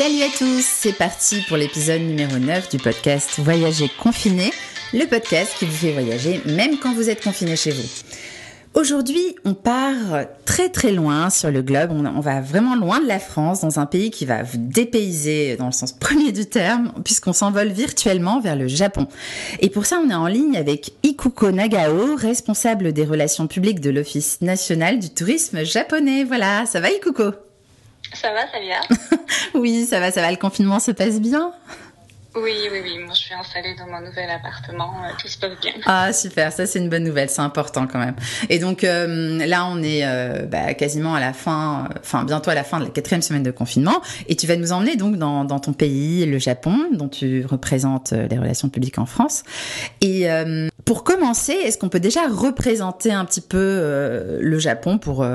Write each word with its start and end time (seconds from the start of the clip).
Salut 0.00 0.22
à 0.22 0.30
tous, 0.38 0.64
c'est 0.64 0.96
parti 0.96 1.42
pour 1.46 1.58
l'épisode 1.58 2.00
numéro 2.00 2.38
9 2.38 2.70
du 2.70 2.78
podcast 2.78 3.32
Voyager 3.36 3.90
confiné, 4.02 4.50
le 4.94 5.04
podcast 5.04 5.52
qui 5.58 5.66
vous 5.66 5.76
fait 5.76 5.92
voyager 5.92 6.40
même 6.46 6.78
quand 6.78 6.94
vous 6.94 7.10
êtes 7.10 7.22
confiné 7.22 7.54
chez 7.54 7.70
vous. 7.70 7.86
Aujourd'hui, 8.72 9.36
on 9.44 9.52
part 9.52 10.24
très 10.46 10.70
très 10.70 10.92
loin 10.92 11.28
sur 11.28 11.50
le 11.50 11.60
globe, 11.60 11.90
on, 11.90 12.20
va 12.20 12.40
vraiment 12.40 12.76
loin 12.76 12.98
de 13.02 13.06
la 13.06 13.18
France, 13.18 13.60
dans 13.60 13.78
un 13.78 13.84
pays 13.84 14.10
qui 14.10 14.24
va 14.24 14.42
vous 14.42 14.56
dépayser 14.56 15.56
dans 15.58 15.66
le 15.66 15.72
sens 15.72 15.92
premier 16.00 16.32
du 16.32 16.46
terme, 16.46 16.94
puisqu'on 17.04 17.34
s'envole 17.34 17.68
virtuellement 17.68 18.40
vers 18.40 18.56
le 18.56 18.68
Japon. 18.68 19.06
Et 19.58 19.68
pour 19.68 19.84
ça, 19.84 20.00
on 20.02 20.08
est 20.08 20.14
en 20.14 20.28
ligne 20.28 20.56
avec 20.56 20.94
Ikuko 21.02 21.50
Nagao, 21.50 22.16
responsable 22.16 22.94
des 22.94 23.04
relations 23.04 23.46
publiques 23.46 23.80
de 23.80 23.90
l'Office 23.90 24.40
national 24.40 24.98
du 24.98 25.10
tourisme 25.10 25.62
japonais. 25.62 26.24
Voilà, 26.24 26.64
ça 26.64 26.80
va 26.80 26.88
Ikuko 26.90 27.34
Ça 28.12 28.32
va, 28.32 28.46
ça 28.50 28.58
va 28.58 28.96
Oui, 29.54 29.86
ça 29.86 30.00
va, 30.00 30.10
ça 30.10 30.20
va, 30.20 30.30
le 30.30 30.36
confinement 30.36 30.80
se 30.80 30.90
passe 30.90 31.20
bien 31.20 31.52
oui, 32.36 32.52
oui, 32.70 32.78
oui. 32.84 32.98
Moi, 32.98 33.12
je 33.14 33.20
suis 33.20 33.34
installée 33.34 33.74
dans 33.76 33.86
mon 33.86 34.00
nouvel 34.06 34.30
appartement. 34.30 34.94
Euh, 35.04 35.12
tout 35.20 35.26
se 35.26 35.36
passe 35.36 35.58
bien. 35.60 35.72
Ah, 35.86 36.12
super. 36.12 36.52
Ça, 36.52 36.64
c'est 36.64 36.78
une 36.78 36.88
bonne 36.88 37.02
nouvelle. 37.02 37.28
C'est 37.28 37.40
important 37.40 37.88
quand 37.88 37.98
même. 37.98 38.14
Et 38.48 38.60
donc, 38.60 38.84
euh, 38.84 39.44
là, 39.46 39.66
on 39.66 39.82
est 39.82 40.02
euh, 40.04 40.46
bah, 40.46 40.74
quasiment 40.74 41.14
à 41.14 41.20
la 41.20 41.32
fin, 41.32 41.88
enfin, 41.98 42.24
bientôt 42.24 42.50
à 42.50 42.54
la 42.54 42.62
fin 42.62 42.78
de 42.78 42.84
la 42.84 42.90
quatrième 42.90 43.22
semaine 43.22 43.42
de 43.42 43.50
confinement. 43.50 44.00
Et 44.28 44.36
tu 44.36 44.46
vas 44.46 44.56
nous 44.56 44.70
emmener 44.70 44.94
donc 44.94 45.16
dans, 45.16 45.44
dans 45.44 45.58
ton 45.58 45.72
pays, 45.72 46.24
le 46.24 46.38
Japon, 46.38 46.76
dont 46.92 47.08
tu 47.08 47.44
représentes 47.46 48.12
les 48.12 48.38
relations 48.38 48.68
publiques 48.68 48.98
en 48.98 49.06
France. 49.06 49.42
Et 50.00 50.26
pour 50.84 51.04
commencer, 51.04 51.52
est-ce 51.52 51.78
qu'on 51.78 51.88
peut 51.88 52.00
déjà 52.00 52.28
représenter 52.28 53.12
un 53.12 53.24
petit 53.24 53.40
peu 53.40 54.38
le 54.40 54.58
Japon 54.58 54.98
pour, 54.98 55.26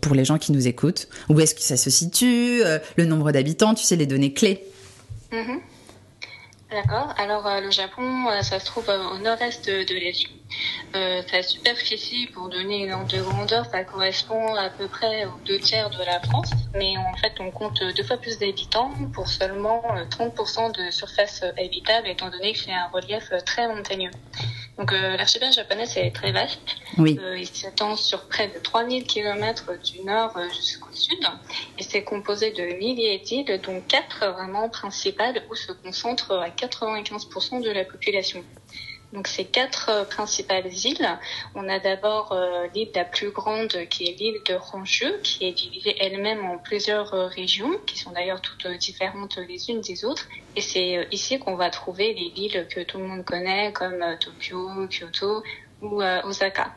pour 0.00 0.14
les 0.14 0.24
gens 0.24 0.38
qui 0.38 0.52
nous 0.52 0.66
écoutent? 0.68 1.08
Où 1.28 1.40
est-ce 1.40 1.54
que 1.54 1.62
ça 1.62 1.76
se 1.76 1.90
situe 1.90 2.62
Le 2.96 3.04
nombre 3.04 3.32
d'habitants, 3.32 3.74
tu 3.74 3.84
sais, 3.84 3.96
les 3.96 4.06
données 4.06 4.32
clés? 4.32 4.64
Mm-hmm. 5.32 5.58
D'accord. 6.70 7.14
Alors 7.16 7.46
euh, 7.46 7.60
le 7.62 7.70
Japon, 7.70 8.28
euh, 8.28 8.42
ça 8.42 8.60
se 8.60 8.66
trouve 8.66 8.90
euh, 8.90 9.14
au 9.14 9.18
nord-est 9.18 9.70
de, 9.70 9.94
l'Asie. 9.94 10.28
sa 10.92 11.42
superficie, 11.42 12.26
pour 12.34 12.50
donner 12.50 12.84
une 12.84 12.92
ordre 12.92 13.10
de 13.10 13.22
grandeur, 13.22 13.64
ça 13.64 13.84
correspond 13.84 14.54
à 14.54 14.68
peu 14.68 14.86
près 14.86 15.24
aux 15.24 15.38
deux 15.46 15.58
tiers 15.60 15.88
de 15.88 16.04
la 16.04 16.20
France. 16.20 16.50
Mais 16.74 16.94
en 16.98 17.16
fait, 17.16 17.32
on 17.40 17.50
compte 17.50 17.82
deux 17.82 18.02
fois 18.02 18.18
plus 18.18 18.38
d'habitants 18.38 18.90
pour 19.14 19.28
seulement 19.28 19.82
30% 20.10 20.76
de 20.76 20.90
surface 20.90 21.42
habitable, 21.56 22.06
étant 22.06 22.28
donné 22.28 22.52
que 22.52 22.58
c'est 22.58 22.72
un 22.72 22.88
relief 22.92 23.32
très 23.46 23.66
montagneux. 23.66 24.10
Donc 24.78 24.92
euh, 24.92 25.16
l'archipel 25.16 25.52
japonais 25.52 25.86
est 25.96 26.14
très 26.14 26.30
vaste. 26.30 26.60
Oui. 26.98 27.18
Euh, 27.20 27.36
il 27.36 27.48
s'étend 27.48 27.96
sur 27.96 28.28
près 28.28 28.46
de 28.46 28.58
3000 28.60 29.04
km 29.04 29.72
du 29.82 30.02
nord 30.04 30.36
euh, 30.36 30.48
jusqu'au 30.50 30.92
sud 30.92 31.18
et 31.78 31.82
c'est 31.82 32.04
composé 32.04 32.52
de 32.52 32.78
milliers 32.78 33.18
d'îles 33.18 33.60
dont 33.64 33.80
quatre 33.80 34.24
vraiment 34.26 34.68
principales 34.68 35.42
où 35.50 35.56
se 35.56 35.72
concentre 35.72 36.32
à 36.32 36.50
95% 36.50 37.60
de 37.60 37.70
la 37.70 37.84
population. 37.84 38.44
Donc 39.12 39.26
ces 39.26 39.44
quatre 39.44 39.88
euh, 39.90 40.04
principales 40.04 40.66
îles, 40.66 41.18
on 41.54 41.68
a 41.68 41.78
d'abord 41.78 42.32
euh, 42.32 42.66
l'île 42.74 42.90
la 42.94 43.04
plus 43.04 43.30
grande 43.30 43.86
qui 43.88 44.04
est 44.04 44.12
l'île 44.12 44.40
de 44.46 44.56
Honshu, 44.72 45.06
qui 45.22 45.46
est 45.46 45.52
divisée 45.52 45.96
elle-même 45.98 46.44
en 46.44 46.58
plusieurs 46.58 47.14
euh, 47.14 47.26
régions, 47.26 47.78
qui 47.86 47.98
sont 47.98 48.10
d'ailleurs 48.10 48.42
toutes 48.42 48.66
différentes 48.66 49.38
les 49.38 49.70
unes 49.70 49.80
des 49.80 50.04
autres. 50.04 50.28
Et 50.56 50.60
c'est 50.60 51.08
ici 51.10 51.38
qu'on 51.38 51.56
va 51.56 51.70
trouver 51.70 52.12
les 52.12 52.30
villes 52.30 52.66
que 52.68 52.80
tout 52.80 52.98
le 52.98 53.04
monde 53.04 53.24
connaît, 53.24 53.72
comme 53.72 54.04
Tokyo, 54.20 54.86
Kyoto 54.88 55.42
ou 55.80 56.02
Osaka. 56.24 56.74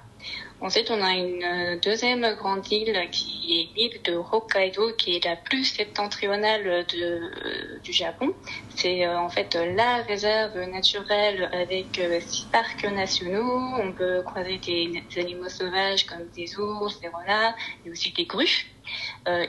Ensuite, 0.63 0.91
on 0.91 1.01
a 1.01 1.13
une 1.13 1.43
euh, 1.43 1.79
deuxième 1.79 2.35
grande 2.35 2.71
île 2.71 3.09
qui 3.11 3.71
est 3.75 3.75
l'île 3.75 3.99
de 4.03 4.13
Hokkaido, 4.13 4.93
qui 4.93 5.15
est 5.15 5.25
la 5.25 5.35
plus 5.35 5.65
septentrionale 5.65 6.85
euh, 6.93 7.79
du 7.83 7.91
Japon. 7.91 8.31
C'est 8.75 9.07
euh, 9.07 9.17
en 9.17 9.29
fait 9.29 9.55
la 9.55 10.03
réserve 10.03 10.59
naturelle 10.69 11.49
avec 11.51 11.99
six 12.21 12.45
parcs 12.51 12.83
nationaux. 12.83 13.73
On 13.79 13.91
peut 13.91 14.21
croiser 14.23 14.59
des, 14.59 15.03
animaux 15.19 15.49
sauvages 15.49 16.05
comme 16.05 16.29
des 16.35 16.55
ours, 16.59 16.99
des 16.99 17.07
renards 17.07 17.55
et 17.83 17.89
aussi 17.89 18.11
des 18.11 18.25
grues. 18.25 18.67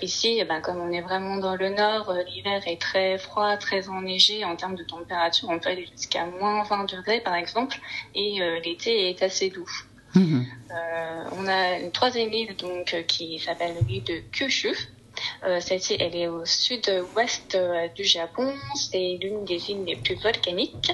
Ici, 0.01 0.39
eh 0.41 0.45
ben, 0.45 0.61
comme 0.61 0.79
on 0.79 0.93
est 0.93 1.01
vraiment 1.01 1.37
dans 1.37 1.57
le 1.57 1.71
nord, 1.71 2.15
l'hiver 2.27 2.63
est 2.67 2.81
très 2.81 3.19
froid, 3.19 3.57
très 3.57 3.89
enneigé 3.89 4.45
en 4.45 4.57
termes 4.57 4.77
de 4.77 4.85
température. 4.85 5.49
On 5.51 5.59
peut 5.59 5.71
aller 5.71 5.87
jusqu'à 5.87 6.25
moins 6.27 6.63
20 6.63 6.85
degrés 6.85 7.21
par 7.21 7.35
exemple, 7.35 7.79
et 8.15 8.39
l'été 8.65 9.11
est 9.11 9.23
assez 9.23 9.51
doux. 9.51 9.69
Euh, 10.17 11.25
on 11.39 11.47
a 11.47 11.79
une 11.79 11.91
troisième 11.91 12.33
île 12.33 12.55
donc 12.57 12.95
euh, 12.95 13.03
qui 13.03 13.39
s'appelle 13.39 13.75
l'île 13.89 14.05
de 14.05 14.21
Kyushu. 14.33 14.75
Euh, 15.45 15.61
celle-ci, 15.61 15.97
elle 16.01 16.17
est 16.17 16.27
au 16.27 16.45
sud-ouest 16.45 17.59
du 17.95 18.05
Japon. 18.05 18.55
C'est 18.75 19.19
l'une 19.21 19.45
des 19.45 19.71
îles 19.71 19.85
les 19.85 19.97
plus 19.97 20.15
volcaniques. 20.17 20.93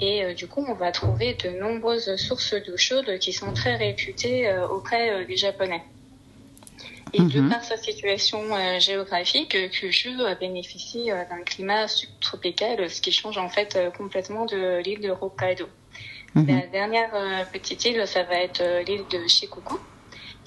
Et 0.00 0.34
du 0.34 0.48
coup, 0.48 0.64
on 0.66 0.74
va 0.74 0.90
trouver 0.90 1.34
de 1.34 1.50
nombreuses 1.50 2.16
sources 2.16 2.54
d'eau 2.54 2.76
chaude 2.76 3.18
qui 3.18 3.32
sont 3.32 3.52
très 3.52 3.76
réputées 3.76 4.52
auprès 4.70 5.24
des 5.26 5.36
Japonais. 5.36 5.82
Et 7.12 7.20
de 7.20 7.40
mhm. 7.40 7.50
par 7.50 7.62
sa 7.62 7.76
situation 7.76 8.40
géographique, 8.80 9.56
Kyushu 9.70 10.16
bénéficie 10.40 11.06
d'un 11.06 11.42
climat 11.44 11.88
subtropical, 11.88 12.88
ce 12.90 13.00
qui 13.00 13.12
change 13.12 13.38
en 13.38 13.50
fait 13.50 13.78
complètement 13.96 14.46
de 14.46 14.82
l'île 14.82 15.00
de 15.00 15.10
Hokkaido. 15.10 15.68
La 16.34 16.42
mhm. 16.42 16.70
dernière 16.70 17.14
euh, 17.14 17.44
petite 17.52 17.84
île, 17.84 18.06
ça 18.06 18.22
va 18.24 18.34
être 18.34 18.60
euh, 18.60 18.82
l'île 18.82 19.04
de 19.10 19.26
Shikoku 19.26 19.78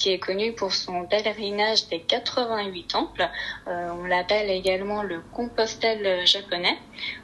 qui 0.02 0.10
est 0.10 0.18
connu 0.18 0.52
pour 0.54 0.74
son 0.74 1.06
pèlerinage 1.06 1.88
des 1.90 2.00
88 2.00 2.88
temples. 2.88 3.30
Euh, 3.68 3.90
on 4.00 4.06
l'appelle 4.06 4.50
également 4.50 5.04
le 5.04 5.22
Compostelle 5.32 6.26
japonais. 6.26 6.76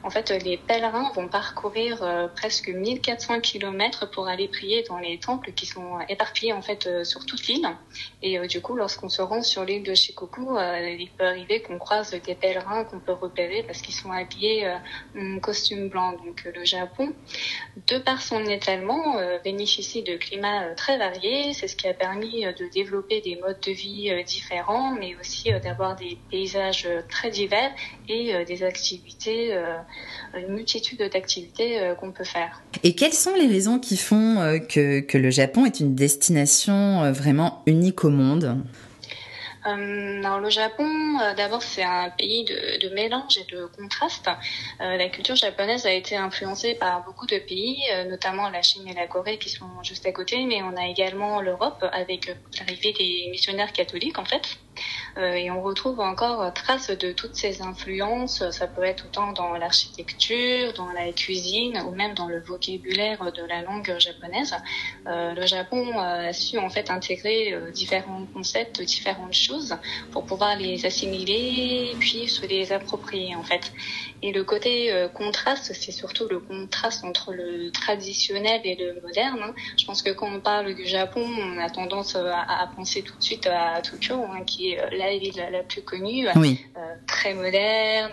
En 0.04 0.10
fait, 0.10 0.30
les 0.30 0.58
pèlerins 0.58 1.10
vont 1.16 1.26
parcourir 1.26 2.04
euh, 2.04 2.28
presque 2.28 2.68
1400 2.68 3.40
km 3.40 4.08
pour 4.08 4.28
aller 4.28 4.46
prier 4.46 4.84
dans 4.84 4.98
les 4.98 5.18
temples 5.18 5.52
qui 5.52 5.66
sont 5.66 5.98
éparpillés 6.08 6.52
en 6.52 6.62
fait 6.62 6.86
euh, 6.86 7.02
sur 7.02 7.26
toute 7.26 7.48
l'île. 7.48 7.66
Et 8.22 8.38
du 8.46 8.60
coup, 8.60 8.76
lorsqu'on 8.76 9.08
se 9.08 9.22
rend 9.22 9.42
sur 9.42 9.64
l'île 9.64 9.82
de 9.82 9.94
Shikoku, 9.94 10.56
il 10.58 11.10
peut 11.16 11.26
arriver 11.26 11.62
qu'on 11.62 11.78
croise 11.78 12.10
des 12.12 12.34
pèlerins 12.34 12.84
qu'on 12.84 13.00
peut 13.00 13.12
repérer 13.12 13.64
parce 13.64 13.80
qu'ils 13.80 13.94
sont 13.94 14.10
habillés 14.10 14.68
en 15.16 15.38
costume 15.40 15.88
blanc. 15.88 16.12
Donc 16.12 16.44
le 16.44 16.64
Japon, 16.64 17.12
de 17.88 17.98
par 17.98 18.22
son 18.22 18.44
étalement, 18.44 19.16
bénéficie 19.44 20.02
de 20.02 20.16
climats 20.16 20.74
très 20.76 20.98
variés. 20.98 21.54
C'est 21.54 21.68
ce 21.68 21.76
qui 21.76 21.88
a 21.88 21.94
permis 21.94 22.42
de 22.42 22.67
développer 22.72 23.20
des 23.20 23.36
modes 23.36 23.58
de 23.66 23.72
vie 23.72 24.10
euh, 24.10 24.22
différents, 24.22 24.94
mais 24.94 25.16
aussi 25.20 25.52
euh, 25.52 25.60
d'avoir 25.60 25.96
des 25.96 26.18
paysages 26.30 26.86
euh, 26.86 27.00
très 27.08 27.30
divers 27.30 27.70
et 28.08 28.44
des 28.46 28.62
activités, 28.62 29.54
une 30.34 30.54
multitude 30.54 30.98
d'activités 31.12 31.92
qu'on 32.00 32.10
peut 32.10 32.24
faire. 32.24 32.62
Et 32.82 32.94
quelles 32.94 33.12
sont 33.12 33.34
les 33.34 33.46
raisons 33.46 33.78
qui 33.78 33.98
font 33.98 34.58
que, 34.66 35.00
que 35.00 35.18
le 35.18 35.28
Japon 35.28 35.66
est 35.66 35.80
une 35.80 35.94
destination 35.94 37.12
vraiment 37.12 37.62
unique 37.66 38.04
au 38.04 38.10
monde? 38.10 38.56
Alors 39.64 40.40
le 40.40 40.50
Japon, 40.50 40.88
euh, 41.20 41.34
d'abord 41.34 41.62
c'est 41.62 41.82
un 41.82 42.10
pays 42.10 42.44
de, 42.44 42.86
de, 42.86 42.94
mélange 42.94 43.38
et 43.38 43.44
de 43.44 43.66
contraste. 43.66 44.28
Euh, 44.80 44.96
la 44.96 45.08
culture 45.08 45.36
japonaise 45.36 45.86
a 45.86 45.92
été 45.92 46.16
influencée 46.16 46.74
par 46.74 47.04
beaucoup 47.04 47.26
de 47.26 47.38
pays, 47.38 47.82
notamment 48.08 48.48
la 48.48 48.62
Chine 48.62 48.86
et 48.88 48.94
la 48.94 49.06
Corée 49.06 49.38
qui 49.38 49.48
sont 49.48 49.82
juste 49.82 50.06
à 50.06 50.12
côté, 50.12 50.44
mais 50.46 50.62
on 50.62 50.76
a 50.76 50.86
également 50.86 51.40
l'Europe 51.40 51.84
avec 51.92 52.34
l'arrivée 52.58 52.92
des 52.92 53.28
missionnaires 53.30 53.72
catholiques 53.72 54.18
en 54.18 54.24
fait. 54.24 54.58
Euh, 55.18 55.32
et 55.32 55.50
on 55.50 55.62
retrouve 55.62 56.00
encore 56.00 56.52
trace 56.52 56.90
de 56.90 57.12
toutes 57.12 57.34
ces 57.34 57.62
influences. 57.62 58.48
Ça 58.50 58.66
peut 58.66 58.84
être 58.84 59.06
autant 59.06 59.32
dans 59.32 59.54
l'architecture, 59.54 60.72
dans 60.74 60.90
la 60.92 61.12
cuisine 61.12 61.82
ou 61.86 61.90
même 61.90 62.14
dans 62.14 62.28
le 62.28 62.40
vocabulaire 62.40 63.32
de 63.32 63.42
la 63.42 63.62
langue 63.62 63.96
japonaise. 63.98 64.54
Euh, 65.06 65.34
le 65.34 65.46
Japon 65.46 65.86
euh, 65.88 66.28
a 66.28 66.32
su 66.32 66.58
en 66.58 66.70
fait 66.70 66.90
intégrer 66.90 67.54
différents 67.72 68.26
concepts, 68.32 68.80
différentes 68.82 69.34
choses 69.34 69.76
pour 70.12 70.24
pouvoir 70.24 70.56
les 70.56 70.86
assimiler 70.86 71.94
puis 71.98 72.28
se 72.28 72.46
les 72.46 72.72
approprier 72.72 73.34
en 73.34 73.42
fait. 73.42 73.72
Et 74.22 74.32
le 74.32 74.42
côté 74.44 75.06
contraste, 75.14 75.72
c'est 75.74 75.92
surtout 75.92 76.26
le 76.28 76.40
contraste 76.40 77.04
entre 77.04 77.32
le 77.32 77.70
traditionnel 77.70 78.60
et 78.64 78.74
le 78.74 79.00
moderne. 79.00 79.38
Hein. 79.42 79.54
Je 79.78 79.84
pense 79.84 80.02
que 80.02 80.10
quand 80.10 80.28
on 80.28 80.40
parle 80.40 80.74
du 80.74 80.86
Japon, 80.86 81.24
on 81.24 81.58
a 81.58 81.70
tendance 81.70 82.16
à, 82.16 82.68
penser 82.74 83.02
tout 83.02 83.16
de 83.16 83.22
suite 83.22 83.46
à 83.46 83.80
Tokyo, 83.80 84.24
hein, 84.24 84.42
qui 84.44 84.72
est 84.72 84.96
la 84.96 85.07
ville 85.16 85.42
la 85.50 85.62
plus 85.62 85.82
connue, 85.82 86.28
euh, 86.28 86.34
très 87.06 87.34
moderne, 87.34 88.12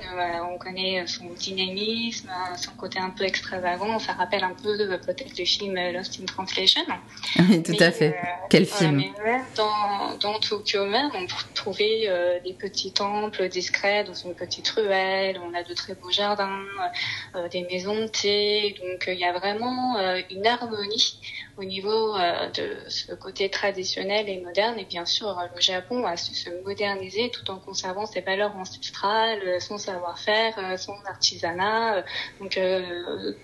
on 0.53 0.57
connaît 0.57 1.05
son 1.07 1.25
dynamisme, 1.37 2.29
son 2.55 2.71
côté 2.71 2.99
un 2.99 3.09
peu 3.09 3.23
extravagant, 3.23 3.99
ça 3.99 4.13
rappelle 4.13 4.43
un 4.43 4.53
peu 4.53 4.77
peut-être 5.05 5.37
le 5.37 5.45
film 5.45 5.75
Lost 5.93 6.19
in 6.21 6.25
Translation. 6.25 6.81
Oui, 7.39 7.61
tout 7.63 7.75
à 7.79 7.91
fait. 7.91 8.09
Euh, 8.09 8.47
Quel 8.49 8.65
film 8.65 9.03
dans, 9.55 10.17
dans 10.21 10.39
Tokyo 10.39 10.85
même, 10.85 11.11
on 11.13 11.25
peut 11.25 11.33
trouver 11.53 12.05
euh, 12.07 12.39
des 12.43 12.53
petits 12.53 12.93
temples 12.93 13.49
discrets 13.49 14.03
dans 14.03 14.13
une 14.13 14.33
petite 14.33 14.69
ruelle, 14.69 15.39
on 15.43 15.53
a 15.53 15.63
de 15.63 15.73
très 15.73 15.95
beaux 15.95 16.11
jardins, 16.11 16.63
des 17.51 17.63
maisons 17.63 18.01
de 18.01 18.07
thé, 18.07 18.75
donc 18.81 19.05
il 19.07 19.19
y 19.19 19.25
a 19.25 19.33
vraiment 19.33 19.97
une 20.29 20.47
harmonie 20.47 21.19
au 21.57 21.63
niveau 21.63 22.15
de 22.53 22.77
ce 22.89 23.13
côté 23.13 23.49
traditionnel 23.49 24.29
et 24.29 24.41
moderne. 24.41 24.77
Et 24.77 24.85
bien 24.85 25.05
sûr, 25.05 25.37
le 25.53 25.61
Japon 25.61 26.05
a 26.05 26.17
su 26.17 26.33
se 26.33 26.49
moderniser 26.63 27.29
tout 27.29 27.49
en 27.49 27.59
conservant 27.59 28.05
ses 28.05 28.21
valeurs 28.21 28.55
ancestrales, 28.55 29.61
son 29.61 29.77
savoir-faire, 29.77 30.77
son 30.77 30.95
artisanat. 31.05 32.03
Donc, 32.39 32.59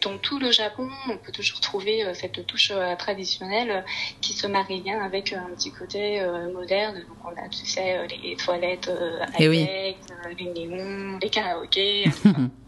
dans 0.01 0.17
tout 0.17 0.39
le 0.39 0.51
Japon, 0.51 0.89
on 1.09 1.17
peut 1.17 1.31
toujours 1.31 1.61
trouver 1.61 2.03
cette 2.13 2.45
touche 2.45 2.73
traditionnelle 2.97 3.85
qui 4.21 4.33
se 4.33 4.47
marie 4.47 4.81
bien 4.81 5.01
avec 5.01 5.33
un 5.33 5.49
petit 5.55 5.71
côté 5.71 6.21
moderne. 6.53 6.95
Donc, 7.07 7.17
on 7.25 7.41
a, 7.41 7.47
tu 7.49 7.65
sais, 7.65 8.07
les 8.07 8.35
toilettes 8.35 8.91
Et 9.39 9.47
avec, 9.47 9.97
les 10.37 10.67
néons, 10.67 11.17
les 11.21 11.29
karaokés. 11.29 12.05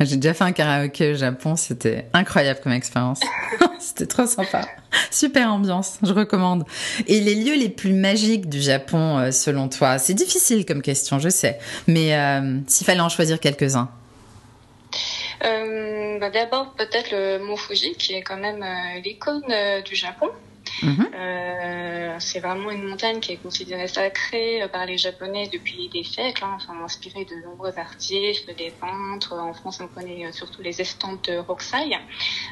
J'ai 0.00 0.16
déjà 0.16 0.34
fait 0.34 0.44
un 0.44 0.52
karaoké 0.52 1.12
au 1.12 1.16
Japon, 1.16 1.56
c'était 1.56 2.06
incroyable 2.12 2.60
comme 2.62 2.72
expérience. 2.72 3.20
c'était 3.80 4.06
trop 4.06 4.26
sympa. 4.26 4.62
Super 5.10 5.52
ambiance, 5.52 5.98
je 6.02 6.12
recommande. 6.12 6.64
Et 7.06 7.20
les 7.20 7.34
lieux 7.34 7.56
les 7.56 7.68
plus 7.68 7.92
magiques 7.92 8.48
du 8.48 8.60
Japon, 8.60 9.18
euh, 9.18 9.30
selon 9.32 9.68
toi? 9.68 9.98
C'est 9.98 10.14
difficile 10.14 10.64
comme 10.64 10.82
question, 10.82 11.18
je 11.18 11.28
sais. 11.28 11.58
Mais 11.86 12.14
euh, 12.14 12.58
s'il 12.66 12.86
fallait 12.86 13.00
en 13.00 13.08
choisir 13.08 13.40
quelques-uns 13.40 13.88
euh, 15.44 16.18
bah 16.18 16.30
D'abord, 16.30 16.74
peut-être 16.74 17.10
le 17.10 17.38
mont 17.38 17.56
Fuji, 17.56 17.94
qui 17.98 18.14
est 18.14 18.22
quand 18.22 18.38
même 18.38 18.64
l'icône 19.04 19.42
du 19.84 19.94
Japon. 19.94 20.28
Mhm. 20.82 21.10
Euh, 21.14 22.16
c'est 22.18 22.40
vraiment 22.40 22.70
une 22.70 22.84
montagne 22.84 23.20
qui 23.20 23.32
est 23.32 23.36
considérée 23.36 23.88
sacrée 23.88 24.62
par 24.72 24.86
les 24.86 24.98
Japonais 24.98 25.48
depuis 25.52 25.88
des 25.88 26.04
siècles, 26.04 26.44
hein, 26.44 26.56
enfin, 26.56 26.82
inspirée 26.84 27.24
de 27.24 27.34
nombreux 27.46 27.78
artistes, 27.78 28.54
des 28.56 28.70
peintres. 28.70 29.34
En 29.34 29.52
France, 29.52 29.80
on 29.80 29.88
connaît 29.88 30.30
surtout 30.32 30.62
les 30.62 30.80
estampes 30.80 31.24
de 31.24 31.38
Rokusai. 31.38 31.78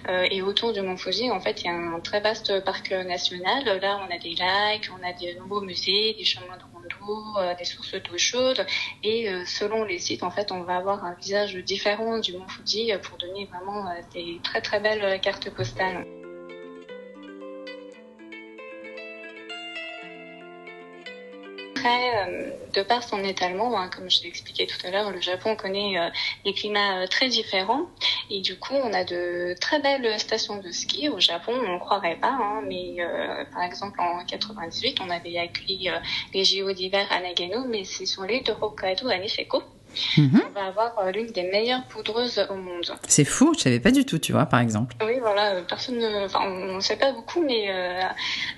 Euh, 0.09 0.27
et 0.31 0.43
autour 0.43 0.73
du 0.73 0.81
Mont 0.81 0.97
Fuji, 0.97 1.31
en 1.31 1.41
fait, 1.41 1.63
il 1.63 1.67
y 1.67 1.69
a 1.69 1.75
un 1.75 2.01
très 2.01 2.21
vaste 2.21 2.65
parc 2.65 2.91
national. 2.91 3.65
Là, 3.81 4.01
on 4.07 4.15
a 4.15 4.19
des 4.19 4.35
lacs, 4.35 4.91
on 4.93 5.07
a 5.07 5.13
de 5.13 5.39
nombreux 5.39 5.65
musées, 5.65 6.15
des 6.19 6.25
chemins 6.25 6.57
de 6.57 6.63
rando, 6.63 7.39
euh, 7.39 7.55
des 7.55 7.65
sources 7.65 7.95
d'eau 7.95 8.19
chaude. 8.19 8.65
Et 9.03 9.29
euh, 9.29 9.45
selon 9.47 9.85
les 9.85 9.99
sites, 9.99 10.23
en 10.23 10.31
fait, 10.31 10.53
on 10.53 10.63
va 10.63 10.77
avoir 10.77 11.05
un 11.05 11.15
visage 11.15 11.55
différent 11.57 12.19
du 12.19 12.33
Mont 12.33 12.49
Fuji 12.49 12.93
pour 13.03 13.19
donner 13.19 13.47
vraiment 13.47 13.85
des 14.15 14.41
très 14.43 14.61
très 14.61 14.81
belles 14.81 15.21
cartes 15.21 15.51
postales. 15.51 16.07
Euh, 21.87 22.51
de 22.75 22.83
par 22.83 23.03
son 23.03 23.23
étalement, 23.25 23.79
hein, 23.79 23.89
comme 23.89 24.11
je 24.11 24.23
l'ai 24.23 24.29
expliqué 24.29 24.67
tout 24.67 24.87
à 24.87 24.91
l'heure, 24.91 25.11
le 25.11 25.21
Japon 25.21 25.57
connaît 25.57 25.99
euh, 25.99 26.09
des 26.45 26.53
climats 26.53 27.03
euh, 27.03 27.07
très 27.07 27.29
différents. 27.29 27.87
Et 28.31 28.41
du 28.41 28.59
coup, 28.59 28.75
on 28.75 28.93
a 28.93 29.05
de 29.05 29.55
très 29.61 29.81
belles 29.81 30.19
stations 30.19 30.59
de 30.59 30.71
ski 30.71 31.09
au 31.09 31.21
Japon, 31.21 31.53
on 31.55 31.75
ne 31.75 31.79
croirait 31.79 32.17
pas, 32.17 32.33
hein, 32.33 32.63
mais 32.67 32.97
par 33.53 33.63
exemple 33.63 34.01
en 34.01 34.25
98, 34.25 34.99
on 35.01 35.11
avait 35.11 35.39
accueilli 35.39 35.91
les 36.35 36.45
JO 36.45 36.73
d'hiver 36.73 37.07
à 37.11 37.21
Nagano, 37.21 37.65
mais 37.67 37.85
c'est 37.85 38.07
sur 38.07 38.23
l'île 38.25 38.43
de 38.43 38.53
Hokkaido 38.53 39.09
à 39.09 39.19
Niseko. 39.19 39.63
Mhm. 40.17 40.43
On 40.49 40.53
va 40.53 40.67
avoir 40.67 40.99
euh, 40.99 41.11
l'une 41.11 41.27
des 41.29 41.45
meilleures 41.45 41.85
poudreuses 41.85 42.47
au 42.51 42.55
monde. 42.55 42.95
C'est 43.09 43.25
fou, 43.25 43.55
je 43.55 43.61
savais 43.61 43.81
pas 43.81 43.91
du 43.91 44.05
tout, 44.05 44.19
tu 44.19 44.33
vois, 44.33 44.47
par 44.47 44.61
exemple. 44.61 44.95
Oui, 45.03 45.19
voilà, 45.21 45.55
euh, 45.55 45.63
personne, 45.63 46.03
enfin, 46.25 46.41
on 46.43 46.77
ne 46.77 46.81
sait 46.81 46.97
pas 46.97 47.13
beaucoup, 47.13 47.43
mais 47.43 47.71
euh, 47.71 48.03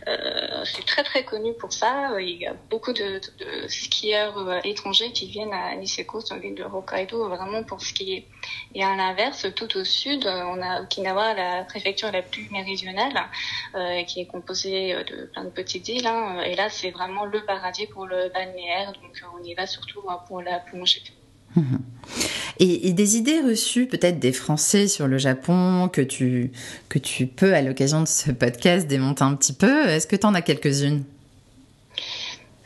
euh, 0.09 0.65
c'est 0.65 0.85
très 0.85 1.03
très 1.03 1.25
connu 1.25 1.55
pour 1.55 1.73
ça. 1.73 2.11
Il 2.21 2.37
y 2.37 2.47
a 2.47 2.55
beaucoup 2.71 2.93
de, 2.93 3.21
de, 3.39 3.69
skieurs 3.69 4.65
étrangers 4.65 5.13
qui 5.13 5.27
viennent 5.29 5.53
à 5.53 5.75
Niseko, 5.77 6.21
sur 6.21 6.37
l'île 6.37 6.55
de 6.55 6.65
Hokkaido, 6.65 7.29
vraiment 7.29 7.63
pour 7.63 7.81
skier. 7.81 8.27
Et 8.75 8.85
à 8.85 8.97
l'inverse, 8.97 9.47
tout 9.55 9.77
au 9.77 9.85
sud, 9.85 10.27
on 10.27 10.61
a 10.63 10.83
Okinawa, 10.83 11.35
la 11.35 11.65
préfecture 11.65 12.11
la 12.13 12.23
plus 12.23 12.49
méridionale, 12.51 13.15
euh, 13.75 14.03
qui 14.05 14.21
est 14.21 14.27
composée 14.27 14.95
de 15.05 15.27
plein 15.33 15.45
de 15.45 15.51
petites 15.51 15.89
îles. 15.89 16.07
Hein. 16.07 16.41
Et 16.43 16.55
là, 16.55 16.69
c'est 16.69 16.91
vraiment 16.91 17.25
le 17.25 17.45
paradis 17.45 17.87
pour 17.87 18.07
le 18.07 18.31
balnéaire, 18.31 18.93
donc 18.93 19.23
on 19.39 19.43
y 19.43 19.55
va 19.55 19.67
surtout 19.67 20.03
hein, 20.09 20.21
pour 20.27 20.43
la 20.43 20.59
plongée. 20.61 21.03
Et, 22.61 22.93
des 22.93 23.17
idées 23.17 23.41
reçues 23.41 23.87
peut-être 23.87 24.19
des 24.19 24.33
Français 24.33 24.89
sur 24.89 25.07
le 25.07 25.19
Japon 25.19 25.89
que 25.93 26.01
tu, 26.01 26.51
que 26.89 26.99
tu 26.99 27.27
peux, 27.27 27.55
à 27.55 27.63
l'occasion 27.63 28.01
de 28.01 28.09
ce 28.09 28.33
podcast, 28.33 28.87
démonter 28.87 29.23
un 29.23 29.35
petit 29.35 29.53
peu. 29.53 29.87
Est-ce 29.87 30.07
que 30.07 30.17
tu 30.17 30.27
en 30.27 30.35
as 30.35 30.43
quelques-unes? 30.43 31.05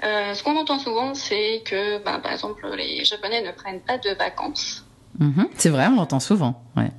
Euh, 0.05 0.35
Ce 0.35 0.43
qu'on 0.43 0.57
entend 0.57 0.79
souvent, 0.79 1.15
c'est 1.15 1.63
que, 1.65 2.03
ben, 2.05 2.21
par 2.21 2.33
exemple, 2.33 2.67
les 2.77 3.05
Japonais 3.05 3.43
ne 3.43 3.53
prennent 3.53 3.81
pas 3.81 3.99
de 3.99 4.11
vacances. 4.17 4.85
Mhm. 5.19 5.49
c'est 5.59 5.69
vrai, 5.69 5.89
on 5.89 5.97
l'entend 5.97 6.21
souvent. 6.21 6.63
Ouais. 6.75 6.91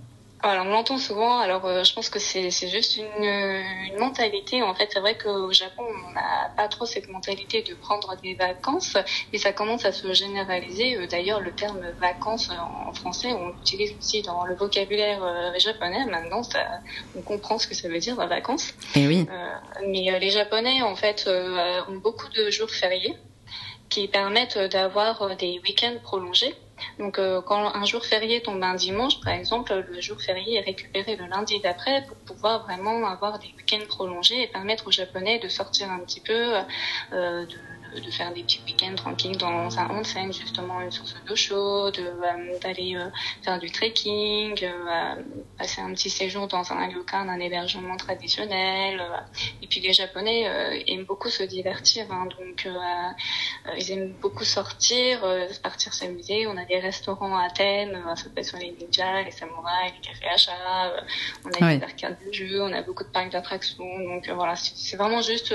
Alors, 0.46 0.66
on 0.66 0.70
l'entend 0.72 0.98
souvent. 0.98 1.40
Alors, 1.40 1.66
euh, 1.66 1.86
je 1.86 1.94
pense 1.94 2.10
que 2.10 2.20
c'est 2.20 2.52
juste 2.68 2.98
une, 2.98 3.24
une, 3.24 3.98
mentalité. 3.98 4.62
En 4.62 4.76
fait, 4.76 4.90
c'est 4.92 5.00
vrai 5.00 5.18
qu'au 5.18 5.54
Japon, 5.54 5.84
on 5.88 6.12
n'a 6.12 6.52
pas 6.58 6.68
trop 6.68 6.86
cette 6.86 7.08
mentalité 7.08 7.62
de 7.62 7.74
prendre 7.74 8.14
des 8.22 8.34
vacances, 8.34 8.98
mais 9.32 9.38
ça 9.40 9.54
commence 9.54 9.86
à 9.86 9.94
se 9.94 10.12
généraliser. 10.14 10.98
Euh, 10.98 11.08
d'ailleurs, 11.08 11.40
le 11.40 11.52
terme 11.52 11.80
vacances 12.02 12.50
en 12.50 12.92
français, 12.92 13.32
on 13.32 13.50
l'utilise 13.50 13.96
aussi 13.98 14.22
dans 14.22 14.44
le 14.44 14.56
vocabulaire 14.56 15.24
euh, 15.24 15.58
japonais. 15.60 16.06
Maintenant, 16.08 16.44
ça, 16.44 16.60
on 17.16 17.22
comprend 17.22 17.58
ce 17.58 17.66
que 17.66 17.74
ça 17.74 17.88
veut 17.88 18.00
dire, 18.00 18.16
vacances. 18.16 18.72
Et 18.96 19.04
eh 19.04 19.08
oui. 19.08 19.28
mais 19.88 20.20
les 20.20 20.30
Japonais, 20.30 20.82
en 20.82 20.96
fait, 20.96 21.28
ont 21.28 21.96
beaucoup 21.96 22.28
de 22.30 22.50
jours 22.50 22.70
fériés 22.70 23.16
qui 23.90 24.08
permettent 24.08 24.58
d'avoir 24.58 25.36
des 25.38 25.62
week-ends 25.64 25.96
prolongés. 26.04 26.54
Donc, 27.00 27.20
euh, 27.20 27.42
quand 27.42 27.74
un 27.76 27.86
jour 27.86 28.06
férié 28.06 28.42
tombe 28.42 28.64
un 28.64 28.76
dimanche, 28.76 29.20
par 29.22 29.34
exemple, 29.34 29.74
le 29.88 30.02
jour 30.02 30.20
férié 30.22 30.58
est 30.58 30.62
récupéré 30.62 31.16
le 31.16 31.26
lundi 31.26 31.60
d'après 31.62 32.06
pour 32.08 32.18
pouvoir 32.18 32.64
vraiment 32.64 33.06
avoir 33.08 33.40
des 33.40 33.48
week-ends 33.58 33.86
prolongés 33.88 34.44
et 34.44 34.48
permettre 34.48 34.88
aux 34.88 34.92
Japonais 34.92 35.40
de 35.40 35.48
sortir 35.48 35.92
un 35.92 36.00
petit 36.00 36.22
peu, 36.22 36.56
euh, 37.14 37.46
de 37.46 37.58
de 38.00 38.12
faire 38.12 38.34
des 38.34 38.44
petits 38.44 38.62
week-ends 38.66 38.96
tranquilles 38.96 39.38
dans 39.38 39.80
un 39.80 39.90
onsen, 39.90 40.32
justement 40.34 40.82
une 40.82 40.92
source 40.92 41.16
d'eau 41.28 41.36
chaude, 41.36 42.00
euh, 42.00 42.60
d'aller 42.60 42.96
euh, 42.96 43.10
faire 43.44 43.60
du 43.60 43.70
trekking, 43.72 44.64
euh, 44.64 45.16
passer 45.58 45.82
un 45.82 45.94
petit 45.94 46.10
séjour 46.10 46.48
dans 46.48 46.72
un 46.72 46.88
ryokan, 46.88 47.28
un 47.30 47.40
hébergement 47.40 47.98
traditionnel. 47.98 49.02
et 49.62 49.68
puis 49.68 49.80
les 49.80 49.94
Japonais 49.94 50.44
aiment 50.88 51.06
beaucoup 51.06 51.30
se 51.30 51.44
divertir, 51.44 52.06
hein, 52.12 52.28
donc 52.38 52.68
ils 53.78 53.92
aiment 53.92 54.14
beaucoup 54.22 54.44
sortir, 54.44 55.22
partir 55.62 55.94
s'amuser. 55.94 56.48
On 56.48 56.58
a 56.58 56.66
des 56.66 56.80
restaurants 56.80 57.38
à 57.38 57.50
thème, 57.50 57.98
ça 58.16 58.26
peut 58.26 58.40
être 58.42 58.46
sur 58.46 58.58
les 58.58 58.72
ninjas, 58.72 59.24
les 59.24 59.32
samouraïs, 59.32 59.94
les 59.94 60.08
cafés 60.08 60.28
achats. 60.28 60.94
on 61.46 61.50
a 61.50 61.76
des 61.76 61.84
arcades 61.84 62.18
de 62.26 62.32
jeux, 62.32 62.62
on 62.62 62.74
a 62.74 62.82
beaucoup 62.82 63.04
de 63.04 63.10
parcs 63.10 63.32
d'attractions. 63.32 64.00
Donc 64.00 64.30
voilà, 64.30 64.56
c'est 64.56 64.98
vraiment 64.98 65.22
juste 65.22 65.54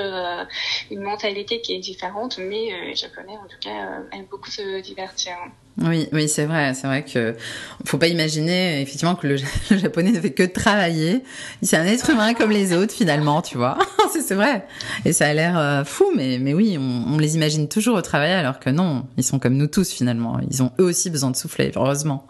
une 0.91 1.01
mentalité 1.01 1.61
qui 1.61 1.75
est 1.75 1.79
différente 1.79 2.28
mais 2.39 2.73
euh, 2.73 2.85
les 2.87 2.95
Japonais, 2.95 3.33
en 3.33 3.47
tout 3.47 3.57
cas, 3.61 3.71
euh, 3.71 4.17
aiment 4.17 4.27
beaucoup 4.31 4.51
se 4.51 4.83
divertir. 4.83 5.33
Oui, 5.81 6.09
oui, 6.13 6.29
c'est 6.29 6.45
vrai, 6.45 6.75
c'est 6.75 6.87
vrai 6.87 7.05
que 7.05 7.37
faut 7.85 7.99
pas 7.99 8.09
imaginer 8.09 8.83
effectivement 8.83 9.15
que 9.15 9.29
le, 9.29 9.37
japonais 9.71 10.11
ne 10.11 10.21
fait 10.21 10.33
que 10.33 10.43
travailler. 10.43 11.23
C'est 11.63 11.77
un 11.77 11.87
être 11.87 12.11
humain 12.11 12.35
comme 12.35 12.51
les 12.51 12.75
autres 12.75 12.93
finalement, 12.93 13.43
tu 13.43 13.57
vois. 13.57 13.79
c'est 14.13 14.35
vrai. 14.35 14.67
Et 15.05 15.13
ça 15.13 15.29
a 15.29 15.33
l'air 15.33 15.57
euh, 15.57 15.85
fou, 15.85 16.07
mais 16.17 16.39
mais 16.39 16.53
oui, 16.53 16.77
on, 16.79 17.17
les 17.17 17.37
imagine 17.37 17.69
toujours 17.69 17.97
au 17.97 18.03
travail 18.03 18.33
alors 18.33 18.59
que 18.59 18.71
non, 18.71 19.07
ils 19.17 19.25
sont 19.25 19.39
comme 19.39 19.55
nous 19.55 19.69
tous 19.69 19.91
finalement. 19.93 20.41
Ils 20.51 20.63
ont 20.63 20.73
eux 20.81 20.85
aussi 20.85 21.11
besoin 21.11 21.31
de 21.31 21.37
souffler, 21.37 21.71
heureusement. 21.77 22.27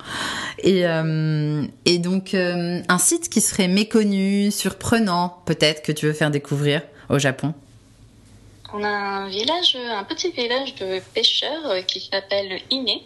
Et 0.63 0.85
et 1.85 1.99
donc 1.99 2.35
un 2.35 2.99
site 2.99 3.29
qui 3.29 3.41
serait 3.41 3.69
méconnu, 3.69 4.51
surprenant, 4.51 5.43
peut-être 5.47 5.83
que 5.83 5.93
tu 5.93 6.07
veux 6.07 6.13
faire 6.13 6.31
découvrir 6.31 6.83
au 7.09 7.19
Japon? 7.19 7.55
On 8.73 8.85
a 8.85 8.89
un 8.89 9.29
village, 9.29 9.77
un 9.77 10.05
petit 10.05 10.31
village 10.31 10.75
de 10.75 11.01
pêcheurs 11.15 11.67
euh, 11.67 11.81
qui 11.81 12.01
s'appelle 12.01 12.61
Ine. 12.71 13.01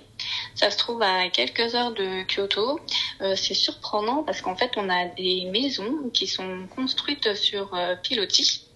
Ça 0.57 0.71
se 0.71 0.77
trouve 0.77 1.03
à 1.03 1.29
quelques 1.29 1.75
heures 1.77 1.93
de 1.93 2.25
Kyoto. 2.25 2.81
Euh, 3.21 3.37
c'est 3.37 3.55
surprenant 3.55 4.25
parce 4.25 4.41
qu'en 4.41 4.57
fait, 4.57 4.73
on 4.77 4.89
a 4.89 5.07
des 5.07 5.49
maisons 5.53 6.11
qui 6.13 6.27
sont 6.27 6.67
construites 6.75 7.35
sur 7.35 7.73
euh, 7.75 7.95
pilotis. 7.95 8.67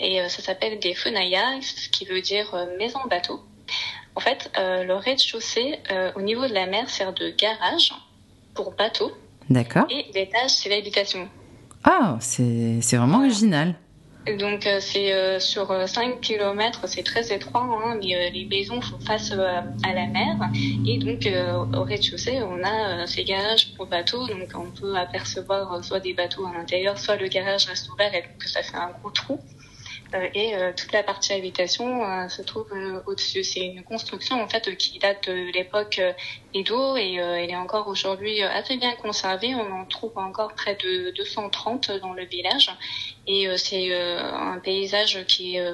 Et 0.00 0.28
ça 0.28 0.42
s'appelle 0.42 0.80
des 0.80 0.92
funaya, 0.92 1.60
ce 1.62 1.88
qui 1.88 2.04
veut 2.04 2.20
dire 2.20 2.52
maison 2.78 2.98
bateau. 3.08 3.40
En 4.16 4.20
fait, 4.20 4.50
le 4.56 4.94
rez-de-chaussée 4.94 5.78
au 6.16 6.20
niveau 6.20 6.48
de 6.48 6.52
la 6.52 6.66
mer 6.66 6.90
sert 6.90 7.12
de 7.12 7.30
garage 7.30 7.94
pour 8.54 8.72
bateau. 8.72 9.12
D'accord. 9.48 9.86
Et 9.88 10.10
l'étage, 10.14 10.50
c'est 10.50 10.68
l'habitation. 10.68 11.28
Ah, 11.84 12.18
c'est 12.20 12.96
vraiment 12.96 13.18
original. 13.18 13.76
Donc 14.26 14.68
euh, 14.68 14.78
c'est 14.80 15.12
euh, 15.12 15.40
sur 15.40 15.66
5 15.88 16.08
euh, 16.08 16.16
km, 16.20 16.86
c'est 16.86 17.02
très 17.02 17.34
étroit, 17.34 17.62
hein, 17.62 17.98
mais 18.00 18.30
les 18.30 18.44
maisons 18.44 18.80
font 18.80 19.00
face 19.00 19.32
à 19.32 19.92
la 19.92 20.06
mer. 20.06 20.36
Et 20.86 20.98
donc 20.98 21.28
au 21.74 21.82
rez-de-chaussée, 21.82 22.40
on 22.42 22.62
a 22.62 23.06
ces 23.06 23.24
garages 23.24 23.74
pour 23.74 23.86
bateaux, 23.86 24.26
donc 24.28 24.50
on 24.54 24.70
peut 24.70 24.96
apercevoir 24.96 25.84
soit 25.84 26.00
des 26.00 26.14
bateaux 26.14 26.46
à 26.46 26.52
l'intérieur, 26.56 26.98
soit 26.98 27.16
le 27.16 27.26
garage 27.26 27.66
reste 27.66 27.90
ouvert 27.90 28.14
et 28.14 28.22
donc 28.22 28.42
ça 28.44 28.62
fait 28.62 28.76
un 28.76 28.90
gros 29.00 29.10
trou. 29.10 29.40
Et 30.34 30.54
toute 30.76 30.92
la 30.92 31.02
partie 31.02 31.32
habitation 31.32 32.28
se 32.28 32.42
trouve 32.42 32.66
au-dessus. 33.06 33.44
C'est 33.44 33.60
une 33.60 33.82
construction 33.82 34.42
en 34.42 34.48
fait 34.48 34.76
qui 34.76 34.98
date 34.98 35.28
de 35.28 35.52
l'époque 35.52 36.00
Edo 36.54 36.96
et 36.96 37.14
elle 37.14 37.50
est 37.50 37.56
encore 37.56 37.88
aujourd'hui 37.88 38.42
assez 38.42 38.76
bien 38.76 38.94
conservée. 38.96 39.54
On 39.54 39.72
en 39.72 39.84
trouve 39.86 40.12
encore 40.16 40.54
près 40.54 40.76
de 40.76 41.12
230 41.16 41.90
dans 42.02 42.12
le 42.12 42.24
village 42.24 42.70
et 43.26 43.48
c'est 43.56 43.94
un 43.94 44.58
paysage 44.58 45.24
qui 45.26 45.56
est 45.56 45.72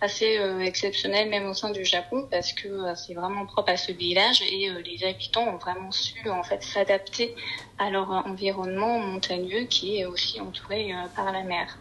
assez 0.00 0.38
exceptionnel 0.60 1.28
même 1.28 1.46
au 1.46 1.54
sein 1.54 1.70
du 1.70 1.84
Japon 1.84 2.28
parce 2.30 2.52
que 2.52 2.94
c'est 2.94 3.14
vraiment 3.14 3.46
propre 3.46 3.70
à 3.70 3.76
ce 3.76 3.92
village 3.92 4.42
et 4.42 4.70
les 4.84 5.04
habitants 5.04 5.48
ont 5.48 5.58
vraiment 5.58 5.90
su 5.90 6.28
en 6.30 6.42
fait 6.42 6.62
s'adapter 6.62 7.34
à 7.78 7.90
leur 7.90 8.10
environnement 8.10 8.98
montagneux 8.98 9.64
qui 9.64 9.98
est 9.98 10.06
aussi 10.06 10.40
entouré 10.40 10.92
euh, 10.92 11.08
par 11.14 11.32
la 11.32 11.42
mer 11.42 11.78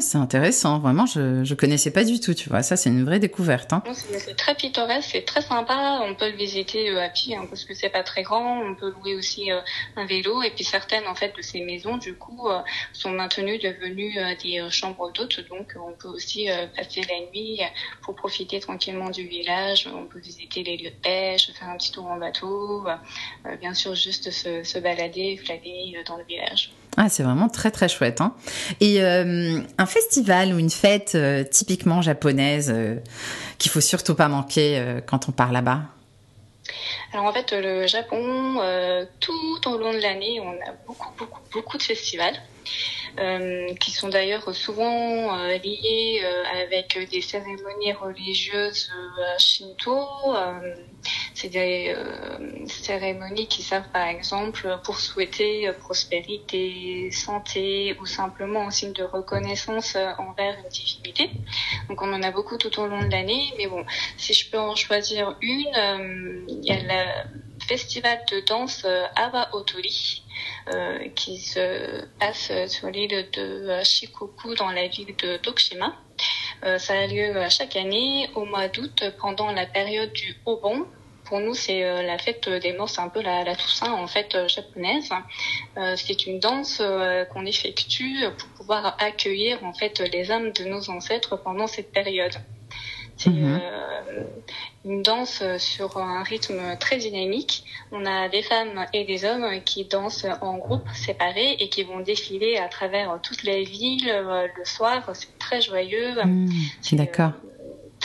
c'est 0.00 0.18
intéressant, 0.18 0.78
vraiment, 0.78 1.06
je 1.06 1.48
ne 1.48 1.54
connaissais 1.54 1.90
pas 1.90 2.04
du 2.04 2.20
tout, 2.20 2.34
tu 2.34 2.48
vois, 2.48 2.62
ça 2.62 2.76
c'est 2.76 2.90
une 2.90 3.04
vraie 3.04 3.18
découverte. 3.18 3.72
Hein. 3.72 3.82
C'est 3.92 4.36
très 4.36 4.54
pittoresque, 4.54 5.10
c'est 5.12 5.24
très 5.24 5.42
sympa, 5.42 6.00
on 6.02 6.14
peut 6.14 6.30
le 6.30 6.36
visiter 6.36 6.90
euh, 6.90 7.04
à 7.04 7.08
pied 7.08 7.36
hein, 7.36 7.46
parce 7.48 7.64
que 7.64 7.74
c'est 7.74 7.88
pas 7.88 8.02
très 8.02 8.22
grand, 8.22 8.60
on 8.60 8.74
peut 8.74 8.90
louer 8.90 9.14
aussi 9.14 9.52
euh, 9.52 9.60
un 9.96 10.06
vélo 10.06 10.42
et 10.42 10.50
puis 10.50 10.64
certaines 10.64 11.06
en 11.06 11.14
fait 11.14 11.34
de 11.36 11.42
ces 11.42 11.60
maisons 11.60 11.96
du 11.96 12.14
coup 12.14 12.48
euh, 12.48 12.60
sont 12.92 13.10
maintenues 13.10 13.58
devenues 13.58 14.18
des 14.42 14.66
chambres 14.70 15.12
d'hôtes, 15.12 15.46
donc 15.48 15.74
on 15.76 15.92
peut 15.92 16.08
aussi 16.08 16.48
passer 16.76 17.02
la 17.02 17.30
nuit 17.30 17.60
pour 18.02 18.14
profiter 18.14 18.60
tranquillement 18.60 19.10
du 19.10 19.26
village, 19.26 19.88
on 19.92 20.04
peut 20.04 20.18
visiter 20.18 20.62
les 20.62 20.76
lieux 20.76 20.90
de 20.90 21.02
pêche, 21.02 21.50
faire 21.52 21.68
un 21.68 21.76
petit 21.76 21.92
tour 21.92 22.06
en 22.06 22.16
bateau, 22.16 22.86
bien 23.60 23.74
sûr 23.74 23.94
juste 23.94 24.30
se, 24.30 24.62
se 24.62 24.78
balader, 24.78 25.36
flâner 25.36 25.96
dans 26.06 26.16
le 26.16 26.24
village. 26.24 26.72
Ah, 26.96 27.08
c'est 27.08 27.22
vraiment 27.22 27.48
très 27.48 27.70
très 27.70 27.88
chouette. 27.88 28.20
Hein. 28.20 28.34
Et 28.80 29.02
euh, 29.02 29.60
un 29.76 29.86
festival 29.86 30.54
ou 30.54 30.58
une 30.58 30.70
fête 30.70 31.12
euh, 31.14 31.44
typiquement 31.44 32.00
japonaise 32.00 32.72
euh, 32.74 32.96
qu'il 33.58 33.70
faut 33.70 33.82
surtout 33.82 34.14
pas 34.14 34.28
manquer 34.28 35.00
quand 35.06 35.28
on 35.28 35.32
part 35.32 35.52
là-bas? 35.52 35.82
Alors 37.12 37.26
en 37.26 37.32
fait, 37.32 37.52
le 37.52 37.86
Japon, 37.86 38.56
tout 39.20 39.68
au 39.68 39.78
long 39.78 39.92
de 39.92 39.98
l'année, 39.98 40.40
on 40.40 40.50
a 40.50 40.72
beaucoup, 40.86 41.10
beaucoup, 41.18 41.40
beaucoup 41.52 41.78
de 41.78 41.82
festivals. 41.82 42.34
Euh, 43.18 43.72
qui 43.76 43.92
sont 43.92 44.10
d'ailleurs 44.10 44.54
souvent 44.54 45.38
euh, 45.38 45.56
liées 45.56 46.20
euh, 46.22 46.62
avec 46.62 46.98
des 47.10 47.22
cérémonies 47.22 47.94
religieuses 47.94 48.90
shinto. 49.38 50.06
c'est 51.34 51.48
des 51.48 51.94
cérémonies 52.66 53.46
qui 53.46 53.62
servent 53.62 53.88
par 53.90 54.06
exemple 54.06 54.78
pour 54.84 54.98
souhaiter 54.98 55.70
prospérité, 55.80 57.10
santé 57.10 57.96
ou 58.00 58.06
simplement 58.06 58.60
en 58.60 58.70
signe 58.70 58.92
de 58.92 59.04
reconnaissance 59.04 59.96
envers 60.18 60.58
une 60.58 60.68
divinité. 60.68 61.30
Donc 61.88 62.02
on 62.02 62.12
en 62.12 62.22
a 62.22 62.30
beaucoup 62.30 62.58
tout 62.58 62.78
au 62.80 62.86
long 62.86 63.02
de 63.02 63.10
l'année, 63.10 63.52
mais 63.56 63.66
bon, 63.66 63.84
si 64.18 64.34
je 64.34 64.50
peux 64.50 64.58
en 64.58 64.74
choisir 64.74 65.36
une, 65.40 66.44
il 66.48 66.64
y 66.64 66.70
a 66.70 66.82
le 66.82 67.64
festival 67.66 68.18
de 68.30 68.40
danse 68.40 68.84
Awa 69.16 69.48
Otori 69.54 70.22
euh, 70.72 71.08
qui 71.14 71.38
se 71.38 72.04
passe 72.18 72.50
sur 72.66 72.90
l'île 72.90 73.28
de 73.32 73.80
Shikoku 73.82 74.54
dans 74.54 74.70
la 74.70 74.88
ville 74.88 75.14
de 75.16 75.36
Tokushima. 75.36 75.94
Euh, 76.64 76.78
ça 76.78 76.94
a 76.94 77.06
lieu 77.06 77.34
chaque 77.50 77.76
année 77.76 78.28
au 78.34 78.44
mois 78.44 78.68
d'août 78.68 79.04
pendant 79.20 79.52
la 79.52 79.66
période 79.66 80.12
du 80.12 80.36
Obon, 80.46 80.86
pour 81.24 81.40
nous, 81.40 81.54
c'est 81.54 81.82
euh, 81.82 82.02
la 82.02 82.18
fête 82.18 82.48
des 82.48 82.72
morts, 82.72 82.88
c'est 82.88 83.00
un 83.00 83.08
peu 83.08 83.20
la, 83.20 83.42
la, 83.42 83.56
Toussaint 83.56 83.92
en 83.92 84.06
fait 84.06 84.36
japonaise. 84.48 85.10
c'est 85.96 86.26
une 86.26 86.38
danse 86.38 86.80
qu'on 87.32 87.44
effectue 87.44 88.24
pour 88.38 88.48
pouvoir 88.50 88.96
accueillir 89.00 89.62
en 89.64 89.72
fait 89.72 90.00
les 90.00 90.30
âmes 90.30 90.52
de 90.52 90.64
nos 90.64 90.88
ancêtres 90.90 91.36
pendant 91.36 91.66
cette 91.66 91.92
période. 91.92 92.34
C'est 93.16 93.30
mhm. 93.30 93.60
euh, 93.62 94.22
une 94.84 95.02
danse 95.02 95.42
sur 95.58 95.96
un 95.96 96.22
rythme 96.22 96.76
très 96.78 96.98
dynamique. 96.98 97.64
On 97.92 98.04
a 98.04 98.28
des 98.28 98.42
femmes 98.42 98.86
et 98.92 99.04
des 99.04 99.24
hommes 99.24 99.62
qui 99.64 99.84
dansent 99.84 100.26
en 100.42 100.58
groupe 100.58 100.86
séparés 100.94 101.56
et 101.58 101.68
qui 101.68 101.82
vont 101.82 102.00
défiler 102.00 102.58
à 102.58 102.68
travers 102.68 103.18
toute 103.22 103.42
la 103.44 103.62
ville 103.62 104.08
euh, 104.08 104.46
le 104.56 104.64
soir. 104.64 105.02
C'est 105.14 105.38
très 105.38 105.60
joyeux. 105.60 106.14
Mhm. 106.24 106.50
D'accord. 106.92 107.32
Euh, 107.44 107.55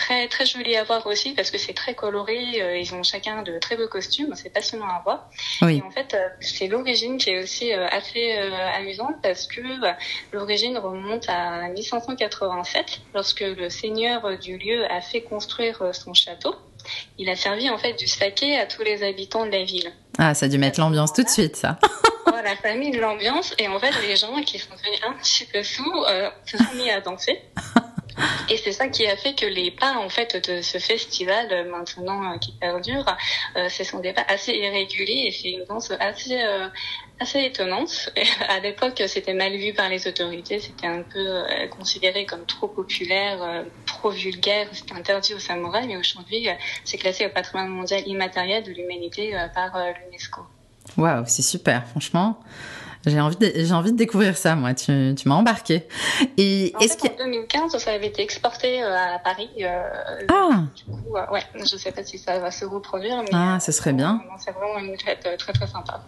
très 0.02 0.28
très 0.28 0.46
joli 0.46 0.76
à 0.76 0.84
voir 0.84 1.06
aussi 1.06 1.34
parce 1.34 1.52
que 1.52 1.58
c'est 1.58 1.74
très 1.74 1.94
coloré. 1.94 2.62
Euh, 2.62 2.78
ils 2.78 2.94
ont 2.94 3.04
chacun 3.04 3.44
de 3.44 3.60
très 3.60 3.78
beaux 3.78 3.88
costumes. 3.88 4.34
C'est 4.36 4.50
passionnant 4.50 4.88
à 4.88 5.02
voir. 5.04 5.30
Oui. 5.62 5.78
Et 5.78 5.82
en 5.84 5.92
fait, 5.92 6.14
euh, 6.14 6.28
c'est 6.40 6.68
l'origine 6.68 7.18
qui 7.18 7.30
est 7.30 7.44
aussi 7.44 7.72
euh, 7.72 7.88
assez 7.92 8.32
amusante 8.76 9.16
parce 9.22 9.46
que 9.48 9.80
bah, 9.80 9.96
l'origine 10.34 10.78
remonte 10.78 11.26
à 11.30 11.68
1587 11.70 13.02
lorsque 13.14 13.42
le 13.42 13.70
seigneur 13.70 14.38
du 14.40 14.58
lieu 14.58 14.92
a 14.92 15.02
fait 15.02 15.22
construire 15.22 15.94
son 15.94 16.14
château. 16.14 16.56
Il 17.20 17.30
a 17.30 17.36
servi 17.36 17.70
en 17.70 17.78
fait 17.78 17.94
du 17.94 18.08
saké 18.08 18.58
à 18.58 18.66
tous 18.66 18.82
les 18.82 19.04
habitants 19.04 19.46
de 19.46 19.52
la 19.52 19.64
ville. 19.64 19.92
Ah, 20.18 20.34
ça 20.34 20.48
a 20.48 20.50
dû 20.50 20.58
mettre 20.58 20.80
l'ambiance 20.80 21.14
tout 21.14 21.24
de 21.24 21.30
suite, 21.30 21.56
ça. 21.56 21.78
voilà, 22.26 22.56
ça 22.62 22.70
a 22.70 22.74
mis 22.74 22.90
de 22.90 23.00
l'ambiance 23.00 23.54
et 23.60 23.68
en 23.68 23.80
fait 23.80 23.94
les 24.08 24.16
gens 24.16 24.34
qui 24.42 24.58
sont 24.58 24.74
devenus 24.76 25.00
un 25.08 25.14
petit 25.14 25.46
peu 25.46 25.62
sous 25.62 25.94
se 26.46 26.58
sont 26.58 26.76
mis 26.76 26.90
à 26.90 27.02
danser. 27.02 27.40
Et 28.50 28.58
c'est 28.58 28.72
ça 28.72 28.88
qui 28.88 29.06
a 29.08 29.16
fait 29.16 29.34
que 29.34 29.46
les 29.46 29.72
pas 29.72 29.94
en 29.98 30.10
fait 30.10 30.50
de 30.50 30.62
ce 30.62 30.78
festival 30.78 31.48
euh, 31.52 31.70
maintenant 31.70 32.34
euh, 32.34 32.38
qui 32.38 32.52
perdure, 32.54 33.06
euh, 33.56 33.70
ce 33.70 33.84
sont 33.84 34.00
des 34.00 34.14
pas 34.14 34.26
assez 34.28 34.54
irréguliers 34.54 35.28
et 35.28 35.32
c'est 35.32 35.52
une 35.52 35.66
danse 35.66 35.92
assez 36.00 36.40
assez 37.20 37.40
étonnante. 37.40 38.12
à 38.50 38.60
l'époque, 38.60 39.02
c'était 39.08 39.34
mal 39.34 39.56
vu 39.56 39.74
par 39.74 39.90
les 39.90 40.08
autorités, 40.08 40.60
c'était 40.60 40.88
un 40.88 41.04
peu 41.04 41.44
considéré 41.70 42.26
comme 42.26 42.46
trop 42.46 42.68
populaire, 42.68 43.64
trop 43.86 44.10
vulgaire, 44.10 44.68
c'était 44.72 44.96
interdit 44.96 45.36
aux 45.36 45.40
samouraïs, 45.40 45.88
mais 45.88 45.98
aujourd'hui, 45.98 46.48
c'est 46.84 46.98
classé 46.98 47.28
au 47.28 47.30
patrimoine 47.30 47.70
mondial 47.70 48.02
immatériel 48.08 48.64
de 48.64 48.72
l'humanité 48.72 49.36
par 49.54 49.78
l'UNESCO. 49.78 50.42
Waouh, 50.98 51.26
c'est 51.28 51.44
super, 51.44 51.88
franchement. 51.88 52.40
J'ai 53.06 53.20
envie, 53.20 53.36
de, 53.36 53.52
j'ai 53.56 53.74
envie 53.74 53.92
de 53.92 53.98
découvrir 53.98 54.38
ça, 54.38 54.56
moi. 54.56 54.74
Tu, 54.76 55.16
tu 55.16 55.28
m'as 55.28 55.36
embarqué. 55.36 55.88
Et 56.38 56.72
en 56.76 56.80
est-ce 56.80 56.98
fait, 56.98 57.20
en 57.20 57.26
2015, 57.26 57.78
ça 57.78 57.92
avait 57.92 58.08
été 58.08 58.22
exporté 58.22 58.84
euh, 58.84 59.16
à 59.16 59.20
Paris. 59.20 59.50
Euh, 59.62 59.82
ah. 60.30 60.64
Du 60.76 60.84
coup, 60.84 61.16
euh, 61.16 61.34
ouais, 61.34 61.44
je 61.56 61.78
sais 61.78 61.92
pas 61.92 62.04
si 62.04 62.20
ça 62.20 62.38
va 62.38 62.52
se 62.52 62.64
reproduire, 62.64 63.24
mais 63.24 63.30
ah, 63.34 63.60
ce 63.60 63.72
serait 63.72 63.94
bien. 63.94 64.22
C'est 64.38 64.52
vraiment 64.52 64.78
une 64.80 65.00
fête 65.00 65.28
très 65.38 65.54
très 65.54 65.68
sympa. 65.68 66.04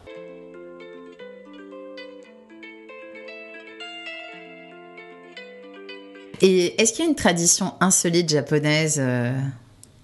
Et 6.42 6.80
est-ce 6.82 6.94
qu'il 6.94 7.06
y 7.06 7.08
a 7.08 7.10
une 7.10 7.16
tradition 7.16 7.74
insolite 7.80 8.30
japonaise 8.30 9.02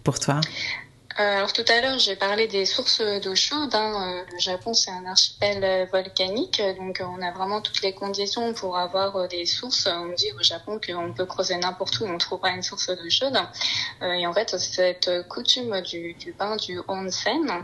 pour 0.04 0.20
toi? 0.20 0.36
euh, 0.38 0.89
alors 1.22 1.52
tout 1.52 1.66
à 1.68 1.82
l'heure, 1.82 2.00
j'ai 2.00 2.16
parlé 2.16 2.48
des 2.48 2.66
sources 2.66 3.02
d'eau 3.02 3.36
chaude. 3.36 3.76
Hein. 3.76 4.24
Euh, 4.24 4.32
le 4.32 4.40
Japon, 4.40 4.74
c'est 4.74 4.90
un 4.90 5.06
archipel 5.06 5.62
euh, 5.66 5.86
volcanique, 5.92 6.62
donc 6.78 7.02
on 7.04 7.22
a 7.22 7.32
vraiment 7.32 7.60
toutes 7.60 7.82
les 7.82 7.94
conditions 7.94 8.54
pour 8.54 8.78
avoir 8.78 9.28
des 9.28 9.46
sources. 9.46 9.88
On 9.92 10.14
dit 10.14 10.32
au 10.40 10.42
Japon 10.42 10.80
qu'on 10.80 11.14
peut 11.14 11.26
creuser 11.26 11.58
n'importe 11.58 12.00
où, 12.00 12.06
on 12.06 12.18
trouvera 12.18 12.52
une 12.52 12.64
source 12.64 12.90
d'eau 12.90 13.10
chaude. 13.10 13.38
Et 14.02 14.26
en 14.26 14.34
fait, 14.34 14.58
cette 14.58 15.28
coutume 15.28 15.82
du, 15.82 16.14
du 16.14 16.32
bain 16.32 16.56
du 16.56 16.80
onsen, 16.88 17.64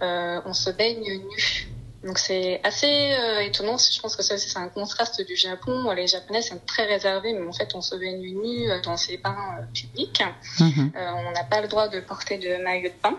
on 0.00 0.52
se 0.54 0.70
baigne 0.70 1.18
nu. 1.18 1.73
Donc 2.04 2.18
c'est 2.18 2.60
assez 2.62 2.86
euh, 3.18 3.40
étonnant. 3.40 3.76
Je 3.78 3.98
pense 4.00 4.14
que 4.14 4.22
ça 4.22 4.36
c'est 4.36 4.58
un 4.58 4.68
contraste 4.68 5.26
du 5.26 5.36
Japon. 5.36 5.90
Les 5.92 6.06
Japonais 6.06 6.42
sont 6.42 6.60
très 6.66 6.84
réservés, 6.84 7.32
mais 7.32 7.46
en 7.46 7.52
fait 7.52 7.74
on 7.74 7.80
se 7.80 7.96
baigne 7.96 8.20
nu 8.20 8.70
euh, 8.70 8.80
dans 8.82 8.98
ces 8.98 9.16
bains 9.16 9.36
euh, 9.58 9.62
publics. 9.72 10.22
Mhm. 10.60 10.92
on 10.94 11.32
n'a 11.32 11.44
pas 11.44 11.62
le 11.62 11.68
droit 11.68 11.88
de 11.88 12.00
porter 12.00 12.36
de 12.36 12.62
maillot 12.62 12.90
de 12.90 13.02
bain. 13.02 13.18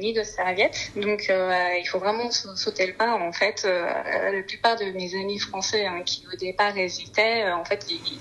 ni 0.00 0.14
de 0.14 0.22
serviette. 0.22 0.90
Donc 0.96 1.30
il 1.30 1.86
faut 1.86 1.98
vraiment 1.98 2.30
sauter 2.30 2.86
le 2.86 2.94
pas. 2.94 3.14
En 3.14 3.32
fait, 3.32 3.64
la 3.64 4.42
plupart 4.42 4.76
de 4.76 4.86
mes 4.92 5.14
amis 5.14 5.38
français 5.38 5.86
hein, 5.86 6.02
qui 6.04 6.24
au 6.32 6.36
départ 6.36 6.76
hésitaient, 6.76 7.50
en 7.52 7.64
fait, 7.64 7.86
ils, 7.90 8.18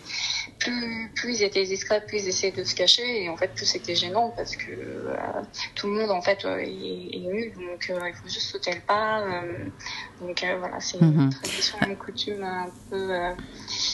plus, 0.60 1.12
plus 1.16 1.40
ils 1.40 1.44
étaient 1.44 1.64
discrets, 1.64 2.04
plus 2.06 2.24
ils 2.24 2.28
essayaient 2.30 2.54
de 2.54 2.64
se 2.64 2.76
cacher, 2.76 3.24
et 3.24 3.30
en 3.30 3.38
fait, 3.38 3.54
plus 3.54 3.66
c'était 3.66 3.96
gênant 3.96 4.34
parce 4.36 4.56
que 4.56 4.72
euh, 4.72 5.16
tout 5.76 5.88
le 5.88 5.94
monde 5.94 6.12
en 6.12 6.22
fait 6.22 6.46
euh, 6.46 6.58
est, 6.58 6.68
est, 6.68 7.20
nu, 7.20 7.52
donc 7.52 7.90
euh, 7.90 8.00
il 8.08 8.14
faut 8.16 8.28
juste 8.28 8.52
sauter 8.52 8.74
le 8.74 8.82
pas. 8.82 9.24
donc 10.22 10.46
voilà, 10.60 10.80
c'est 10.80 11.00
une 11.00 11.14
mhm. 11.14 11.30
tradition, 11.30 11.78
une 11.88 11.98
coutume 11.98 12.44
un 12.44 12.70
peu. 12.90 13.12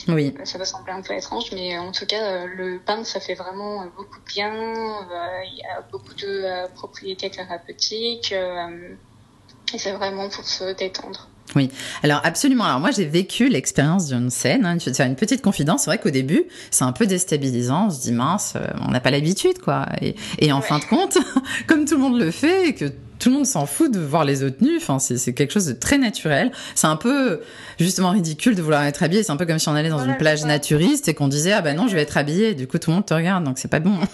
oui. 0.08 0.34
Ça 0.44 0.58
va 0.58 0.64
sembler 0.64 0.92
un 0.92 1.02
peu 1.02 1.14
étrange, 1.14 1.50
mais 1.52 1.78
en 1.78 1.92
tout 1.92 2.06
cas, 2.06 2.46
le 2.46 2.78
pain, 2.78 3.04
ça 3.04 3.20
fait 3.20 3.34
vraiment 3.34 3.86
beaucoup 3.96 4.20
de 4.20 4.24
bien. 4.26 4.52
Il 5.44 5.58
y 5.58 5.64
a 5.64 5.82
beaucoup 5.92 6.14
de 6.14 6.68
propriétés 6.74 7.30
thérapeutiques, 7.30 8.32
et 8.32 9.78
c'est 9.78 9.92
vraiment 9.92 10.28
pour 10.28 10.44
se 10.44 10.72
détendre. 10.74 11.28
Oui, 11.56 11.70
alors 12.02 12.20
absolument. 12.24 12.64
Alors 12.64 12.80
moi 12.80 12.90
j'ai 12.90 13.04
vécu 13.04 13.48
l'expérience 13.48 14.08
d'une 14.08 14.30
scène. 14.30 14.64
Hein. 14.66 14.76
Je 14.80 14.86
vais 14.86 14.90
te 14.90 14.96
faire 14.96 15.06
une 15.06 15.16
petite 15.16 15.42
confidence. 15.42 15.82
C'est 15.84 15.90
vrai 15.90 15.98
qu'au 15.98 16.10
début 16.10 16.44
c'est 16.70 16.84
un 16.84 16.92
peu 16.92 17.06
déstabilisant. 17.06 17.86
On 17.86 17.90
se 17.90 18.00
dit 18.02 18.12
mince, 18.12 18.54
euh, 18.56 18.66
on 18.86 18.90
n'a 18.90 19.00
pas 19.00 19.10
l'habitude 19.10 19.58
quoi. 19.58 19.86
Et, 20.00 20.14
et 20.38 20.52
en 20.52 20.60
Ouais. 20.60 20.66
fin 20.66 20.78
de 20.78 20.84
compte, 20.84 21.18
comme 21.66 21.84
tout 21.84 21.94
le 21.94 22.00
monde 22.00 22.18
le 22.18 22.30
fait 22.30 22.68
et 22.68 22.74
que 22.74 22.86
tout 23.18 23.30
le 23.30 23.36
monde 23.36 23.46
s'en 23.46 23.66
fout 23.66 23.92
de 23.92 24.00
voir 24.00 24.24
les 24.24 24.42
autres 24.42 24.62
nus. 24.62 24.76
Enfin, 24.76 24.98
c'est 24.98 25.16
c'est 25.16 25.32
quelque 25.32 25.52
chose 25.52 25.66
de 25.66 25.72
très 25.72 25.98
naturel. 25.98 26.52
C'est 26.74 26.86
un 26.86 26.96
peu 26.96 27.40
justement 27.78 28.10
ridicule 28.10 28.54
de 28.54 28.62
vouloir 28.62 28.84
être 28.84 29.02
habillé. 29.02 29.22
C'est 29.22 29.32
un 29.32 29.36
peu 29.36 29.46
comme 29.46 29.58
si 29.58 29.68
on 29.68 29.74
allait 29.74 29.88
dans 29.88 29.96
Voilà, 29.96 30.12
une 30.12 30.18
plage 30.18 30.44
naturiste 30.44 31.08
et 31.08 31.14
qu'on 31.14 31.28
disait 31.28 31.52
ah 31.52 31.62
ben 31.62 31.76
non 31.76 31.88
je 31.88 31.94
vais 31.94 32.02
être 32.02 32.16
habillé. 32.16 32.54
Du 32.54 32.66
coup 32.66 32.78
tout 32.78 32.90
le 32.90 32.96
monde 32.96 33.06
te 33.06 33.14
regarde 33.14 33.44
donc 33.44 33.58
c'est 33.58 33.68
pas 33.68 33.80
bon. 33.80 33.98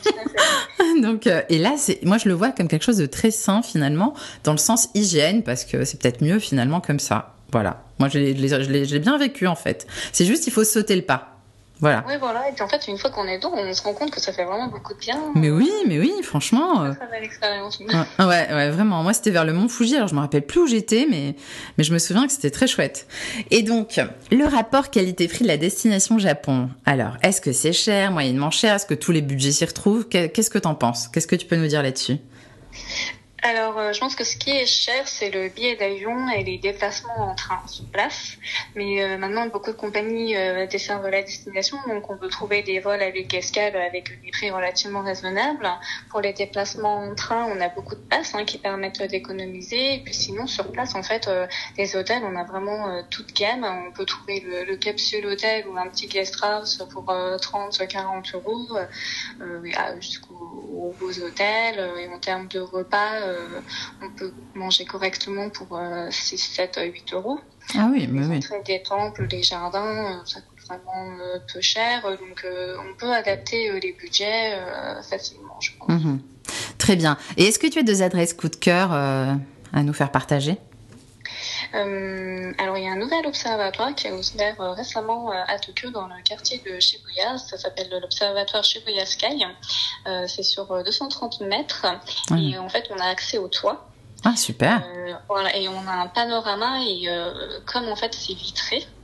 Donc, 1.01 1.27
euh, 1.27 1.43
et 1.49 1.59
là, 1.59 1.75
c'est, 1.77 2.05
moi, 2.05 2.19
je 2.19 2.29
le 2.29 2.35
vois 2.35 2.51
comme 2.51 2.69
quelque 2.69 2.85
chose 2.85 2.99
de 2.99 3.07
très 3.07 3.31
sain 3.31 3.63
finalement, 3.63 4.15
dans 4.45 4.53
le 4.53 4.59
sens 4.59 4.89
hygiène, 4.95 5.43
parce 5.43 5.65
que 5.65 5.85
c'est 5.85 6.01
peut-être 6.01 6.23
mieux 6.23 6.39
finalement 6.39 6.81
comme 6.81 6.99
ça. 6.99 7.35
Voilà. 7.53 7.83
Moi, 7.99 8.09
je 8.09 8.19
l'ai 8.19 8.99
bien 8.99 9.19
vécu 9.19 9.47
en 9.47 9.57
fait. 9.57 9.87
C'est 10.13 10.25
juste, 10.25 10.47
il 10.47 10.53
faut 10.53 10.65
sauter 10.65 10.97
le 10.97 11.03
pas. 11.03 11.40
Voilà. 11.81 12.05
Oui, 12.07 12.15
voilà. 12.21 12.49
Et 12.49 12.53
puis 12.53 12.63
en 12.63 12.69
fait, 12.69 12.87
une 12.89 12.99
fois 12.99 13.11
qu'on 13.11 13.27
est 13.27 13.39
dedans, 13.39 13.53
on 13.55 13.73
se 13.73 13.83
rend 13.83 13.95
compte 13.95 14.11
que 14.11 14.21
ça 14.21 14.33
fait 14.33 14.45
vraiment 14.45 14.69
beaucoup 14.69 14.93
de 14.95 14.99
bien. 14.99 15.19
Mais 15.35 15.51
oui, 15.51 15.71
mais 15.87 15.99
oui, 15.99 16.13
franchement. 16.23 16.85
euh, 16.85 16.93
expérience. 17.23 17.79
ouais, 17.81 17.87
ouais, 18.19 18.27
ouais, 18.53 18.71
vraiment. 18.71 19.03
Moi, 19.03 19.13
c'était 19.15 19.31
vers 19.31 19.45
le 19.45 19.53
Mont 19.53 19.69
Fuji. 19.69 19.97
Alors, 19.97 20.09
je 20.09 20.15
me 20.15 20.21
rappelle 20.21 20.43
plus 20.47 20.61
où 20.61 20.67
j'étais, 20.67 21.07
mais, 21.11 21.35
mais 21.79 21.85
je 21.85 21.93
me 21.93 21.99
souviens 21.99 22.27
que 22.27 22.33
c'était 22.33 22.51
très 22.51 22.67
chouette. 22.67 23.07
Et 23.51 23.63
donc, 23.63 24.01
le 24.31 24.45
rapport 24.45 24.91
qualité-prix 24.91 25.43
de 25.45 25.49
la 25.49 25.57
destination 25.57 26.19
Japon. 26.19 26.69
Alors, 26.87 27.17
est-ce 27.23 27.41
que 27.41 27.53
c'est 27.53 27.73
cher, 27.73 28.11
moyennement 28.13 28.51
cher? 28.51 28.75
Est-ce 28.75 28.87
que 28.87 28.95
tous 28.95 29.13
les 29.13 29.23
budgets 29.23 29.53
s'y 29.53 29.65
retrouvent? 29.65 30.07
Qu'est- 30.09 30.29
Qu'est-ce 30.31 30.51
que 30.51 30.59
t'en 30.59 30.75
penses? 30.75 31.09
Qu'est-ce 31.09 31.27
que 31.27 31.37
tu 31.37 31.47
peux 31.47 31.57
nous 31.57 31.67
dire 31.69 31.83
là-dessus? 31.83 32.19
Alors, 33.43 33.79
euh, 33.79 33.93
je 33.95 34.01
pense 34.01 34.17
que 34.17 34.25
ce 34.25 34.37
qui 34.37 34.51
est 34.51 34.67
cher, 34.67 35.09
c'est 35.09 35.31
le 35.31 35.49
billet 35.49 35.75
d'avion 35.75 36.29
et 36.29 36.45
les 36.45 36.59
déplacements 36.59 37.21
en 37.31 37.35
train 37.35 37.59
sur 37.67 37.87
place. 37.91 38.37
Mais 38.75 39.03
euh, 39.03 39.17
maintenant, 39.17 39.47
beaucoup 39.47 39.71
de 39.71 39.77
compagnies 39.77 40.37
euh, 40.37 40.67
desservent 40.67 41.09
la 41.09 41.23
destination, 41.23 41.79
donc 41.89 42.11
on 42.11 42.19
peut 42.19 42.29
trouver 42.29 42.63
des 42.63 42.81
vols 42.81 43.01
avec 43.01 43.33
escale 43.33 43.77
avec 43.77 44.11
des 44.23 44.31
prix 44.31 44.51
relativement 44.51 45.03
raisonnables. 45.03 45.67
Pour 46.11 46.21
les 46.21 46.35
déplacements 46.35 46.99
en 46.99 47.15
train, 47.15 47.45
on 47.47 47.59
a 47.63 47.71
beaucoup 47.71 47.95
de 47.95 48.01
passes 48.11 48.35
hein, 48.35 48.45
qui 48.45 48.59
permettent 48.59 49.03
d'économiser. 49.03 49.95
Et 49.95 50.01
puis 50.05 50.13
sinon, 50.15 50.47
sur 50.47 50.71
place, 50.71 50.95
en 50.95 51.03
fait, 51.03 51.27
euh, 51.29 51.47
les 51.79 51.97
hôtels, 51.97 52.23
on 52.25 52.37
a 52.37 52.45
vraiment 52.45 52.89
euh, 52.91 53.03
toute 53.11 53.33
gamme. 53.35 53.65
On 53.65 53.91
peut 53.93 54.05
trouver 54.05 54.41
le, 54.41 54.65
le 54.65 54.77
capsule 54.77 55.25
hôtel 55.27 55.67
ou 55.67 55.79
un 55.79 55.89
petit 55.89 56.09
guest 56.09 56.37
house 56.43 56.83
pour 56.93 57.09
euh, 57.11 57.39
30, 57.39 57.87
40 57.89 58.35
euros, 58.35 58.67
euh, 58.77 58.85
euh, 59.41 59.63
à- 59.77 59.99
jusqu'aux 60.01 60.40
aux 60.73 60.95
beaux 60.99 61.11
hôtels. 61.11 61.79
Euh, 61.79 61.97
Et 61.99 62.09
en 62.09 62.19
termes 62.19 62.49
de 62.49 62.61
repas, 62.61 63.21
euh, 63.23 63.61
on 64.03 64.11
peut 64.11 64.33
manger 64.55 64.85
correctement 64.85 65.51
pour 65.51 65.77
euh, 65.77 66.09
6, 66.11 66.39
7, 66.39 66.81
8 66.83 67.13
euros. 67.15 67.41
Ah 67.77 67.89
oui, 67.93 68.09
mais 68.11 68.27
oui. 68.27 68.41
des 68.67 68.83
temples, 68.83 69.27
les 69.31 69.43
jardins, 69.43 70.19
euh, 70.21 70.25
ça 70.25 70.41
coûte 70.41 70.59
vraiment 70.67 71.17
peu 71.53 71.61
cher. 71.61 72.03
Donc, 72.03 72.45
on 72.45 72.95
peut 72.97 73.13
adapter 73.13 73.81
les 73.81 73.93
budgets 73.93 74.57
facilement, 75.09 75.61
je 75.61 75.71
pense. 75.79 75.89
Mhm. 75.89 76.21
Très 76.79 76.97
bien. 76.97 77.17
Et 77.37 77.47
est-ce 77.47 77.59
que 77.59 77.67
tu 77.67 77.81
as 77.81 77.83
deux 77.83 78.03
adresses 78.03 78.35
coup 78.35 78.49
de 78.49 78.57
cœur 78.57 78.93
à 78.93 79.83
nous 79.83 79.93
faire 79.93 80.13
partager? 80.13 80.59
Alors, 81.73 82.77
il 82.77 82.85
y 82.85 82.89
a 82.89 82.93
un 82.93 82.97
nouvel 82.97 83.27
observatoire 83.27 83.95
qui 83.95 84.09
a 84.09 84.15
ouvert 84.15 84.61
euh, 84.61 84.73
récemment 84.73 85.31
euh, 85.31 85.43
à 85.47 85.59
Tokyo, 85.59 85.91
dans 85.91 86.07
le 86.07 86.23
quartier 86.23 86.63
de 86.67 86.79
Shibuya. 86.81 87.39
Ça 87.39 87.57
s'appelle 87.59 87.89
l'observatoire 87.91 88.65
Shibuya 88.65 89.07
Sky. 89.07 89.45
Euh, 90.07 90.27
c'est 90.27 90.43
sur 90.43 90.71
euh, 90.73 90.83
230 90.83 91.41
mètres. 91.43 91.87
Et 92.37 92.59
en 92.59 92.69
fait, 92.69 92.91
on 92.91 92.99
a 92.99 93.07
accès 93.07 93.39
au 93.39 93.49
toit. 93.49 93.91
Ah, 94.25 94.37
super. 94.37 94.83
Euh, 94.87 95.15
voilà, 95.29 95.57
et 95.57 95.69
on 95.69 95.87
a 95.87 95.93
un 95.93 96.07
panorama 96.07 96.83
et 96.85 97.09
euh, 97.09 97.61
comme 97.67 97.89
en 97.89 97.97
fait 97.97 98.15
c'est 98.15 98.35
vitré, 98.35 98.77
euh, 98.77 99.00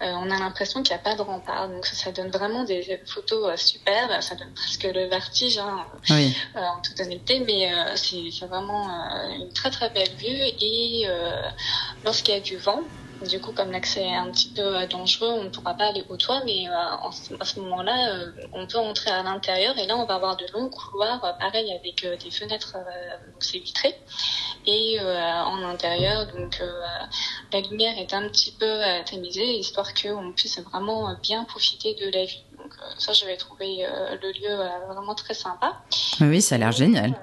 on 0.00 0.30
a 0.30 0.38
l'impression 0.38 0.82
qu'il 0.82 0.94
n'y 0.94 1.00
a 1.00 1.02
pas 1.04 1.14
de 1.14 1.22
rempart. 1.22 1.68
Donc 1.68 1.86
ça, 1.86 1.94
ça 1.94 2.12
donne 2.12 2.30
vraiment 2.30 2.64
des 2.64 3.00
photos 3.06 3.48
euh, 3.48 3.56
super. 3.56 4.22
Ça 4.22 4.34
donne 4.34 4.52
presque 4.54 4.84
le 4.84 5.06
vertige 5.06 5.58
hein, 5.58 5.84
Oui. 6.10 6.36
euh, 6.56 6.60
en 6.60 6.80
toute 6.80 6.98
honnêteté, 7.00 7.40
mais 7.40 7.72
euh, 7.72 7.96
c'est 7.96 8.46
vraiment 8.46 8.88
euh, 8.88 9.28
une 9.36 9.52
très 9.52 9.70
très 9.70 9.90
belle 9.90 10.10
vue. 10.18 10.26
Et 10.60 11.04
euh, 11.06 11.42
lorsqu'il 12.04 12.34
y 12.34 12.36
a 12.36 12.40
du 12.40 12.56
vent, 12.56 12.80
du 13.24 13.40
coup, 13.40 13.52
comme 13.52 13.70
l'accès 13.70 14.02
est 14.02 14.14
un 14.14 14.30
petit 14.30 14.48
peu 14.48 14.62
euh, 14.62 14.86
dangereux, 14.86 15.30
on 15.30 15.44
ne 15.44 15.48
pourra 15.48 15.74
pas 15.74 15.86
aller 15.86 16.04
au 16.08 16.16
toit, 16.16 16.42
mais 16.44 16.68
euh, 16.68 16.72
à 17.40 17.44
ce 17.44 17.60
moment-là, 17.60 18.14
euh, 18.14 18.30
on 18.52 18.66
peut 18.66 18.78
entrer 18.78 19.10
à 19.10 19.22
l'intérieur 19.22 19.78
et 19.78 19.86
là, 19.86 19.96
on 19.96 20.04
va 20.04 20.14
avoir 20.14 20.36
de 20.36 20.44
longs 20.52 20.68
couloirs, 20.68 21.20
pareil 21.38 21.72
avec 21.72 22.06
des 22.22 22.30
fenêtres, 22.30 22.74
donc 22.74 23.42
c'est 23.42 23.58
vitré. 23.58 23.94
Et 24.66 24.98
en 25.00 25.62
intérieur, 25.62 26.26
donc 26.26 26.60
la 27.52 27.60
lumière 27.60 27.96
est 27.98 28.12
un 28.14 28.28
petit 28.28 28.50
peu 28.50 28.80
tamisée, 29.08 29.58
histoire 29.58 29.94
qu'on 29.94 30.32
puisse 30.32 30.58
vraiment 30.58 31.14
bien 31.22 31.44
profiter 31.44 31.94
de 31.94 32.10
la 32.10 32.24
vue. 32.24 32.34
Donc 32.58 32.74
ça, 32.98 33.12
je 33.12 33.24
vais 33.26 33.36
trouver 33.36 33.86
le 34.20 34.32
lieu 34.32 34.56
vraiment 34.88 35.14
très 35.14 35.34
sympa. 35.34 35.80
Oui, 36.20 36.26
oui, 36.28 36.42
ça 36.42 36.56
a 36.56 36.58
l'air 36.58 36.72
génial. 36.72 37.14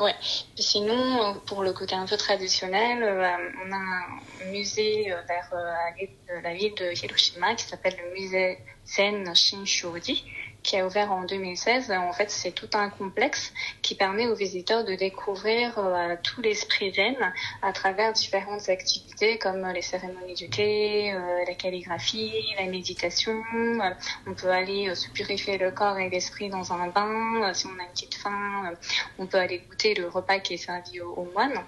Ouais. 0.00 0.14
Sinon, 0.56 1.34
pour 1.46 1.62
le 1.62 1.74
côté 1.74 1.94
un 1.94 2.06
peu 2.06 2.16
traditionnel, 2.16 3.02
euh, 3.02 3.36
on 3.66 3.70
a 3.70 3.76
un 3.76 4.46
musée 4.46 5.12
euh, 5.12 5.20
vers 5.28 5.50
euh, 5.52 6.40
la 6.40 6.54
ville 6.54 6.74
de 6.74 6.90
Hiroshima 7.04 7.54
qui 7.54 7.66
s'appelle 7.66 7.96
le 8.02 8.14
musée 8.14 8.58
Zen 8.86 9.34
Shinshoji, 9.36 10.24
qui 10.62 10.76
a 10.76 10.86
ouvert 10.86 11.12
en 11.12 11.24
2016. 11.24 11.90
En 11.92 12.12
fait, 12.12 12.30
c'est 12.30 12.52
tout 12.52 12.68
un 12.74 12.90
complexe 12.90 13.52
qui 13.82 13.94
permet 13.94 14.26
aux 14.26 14.34
visiteurs 14.34 14.84
de 14.84 14.94
découvrir 14.94 15.78
euh, 15.78 16.16
tout 16.22 16.40
l'esprit 16.40 16.92
zen 16.92 17.16
à 17.62 17.72
travers 17.72 18.12
différentes 18.12 18.68
activités 18.68 19.38
comme 19.38 19.66
les 19.68 19.82
cérémonies 19.82 20.34
du 20.34 20.48
thé, 20.48 21.12
euh, 21.12 21.44
la 21.46 21.54
calligraphie, 21.54 22.32
la 22.58 22.66
méditation. 22.66 23.42
Euh, 23.54 23.90
On 24.26 24.34
peut 24.34 24.50
aller 24.50 24.88
euh, 24.88 24.94
se 24.94 25.08
purifier 25.10 25.58
le 25.58 25.70
corps 25.70 25.98
et 25.98 26.08
l'esprit 26.10 26.48
dans 26.48 26.72
un 26.72 26.88
bain. 26.88 27.42
Euh, 27.42 27.54
Si 27.54 27.66
on 27.66 27.78
a 27.78 27.82
une 27.82 27.90
petite 27.90 28.14
faim, 28.14 28.70
euh, 28.70 28.76
on 29.18 29.26
peut 29.26 29.38
aller 29.38 29.58
goûter 29.68 29.94
le 29.94 30.08
repas 30.08 30.38
qui 30.40 30.54
est 30.54 30.56
servi 30.56 31.00
aux, 31.00 31.28
moines. 31.34 31.60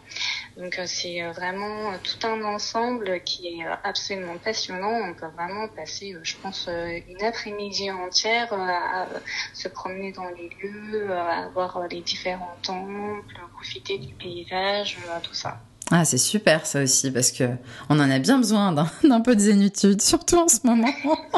Donc 0.56 0.78
euh, 0.78 0.84
c'est 0.86 1.22
euh, 1.22 1.32
vraiment 1.32 1.92
euh, 1.92 1.96
tout 2.02 2.26
un 2.26 2.42
ensemble 2.44 3.20
qui 3.22 3.48
est 3.48 3.66
euh, 3.66 3.74
absolument 3.84 4.36
passionnant. 4.38 4.92
On 5.10 5.14
peut 5.14 5.26
vraiment 5.34 5.68
passer, 5.68 6.14
euh, 6.14 6.20
je 6.22 6.36
pense, 6.36 6.66
euh, 6.68 6.98
une 7.08 7.22
après-midi 7.22 7.90
entière 7.90 8.52
euh, 8.52 8.56
euh, 9.02 9.18
se 9.52 9.68
promener 9.68 10.12
dans 10.12 10.28
les 10.36 10.50
lieux, 10.62 11.10
euh, 11.10 11.20
à 11.20 11.48
voir 11.48 11.76
euh, 11.76 11.86
les 11.90 12.00
différents 12.00 12.56
temples, 12.62 13.40
profiter 13.54 13.98
du 13.98 14.12
paysage, 14.14 14.98
euh, 15.08 15.18
tout 15.22 15.34
ça. 15.34 15.60
Ah, 15.90 16.06
c'est 16.06 16.18
super 16.18 16.64
ça 16.64 16.82
aussi, 16.82 17.10
parce 17.10 17.30
que 17.32 17.44
on 17.90 18.00
en 18.00 18.10
a 18.10 18.18
bien 18.18 18.38
besoin 18.38 18.72
d'un 18.72 19.20
peu 19.20 19.34
de 19.34 19.40
zénitude, 19.40 20.00
surtout 20.02 20.36
en 20.38 20.48
ce 20.48 20.60
moment. 20.64 20.92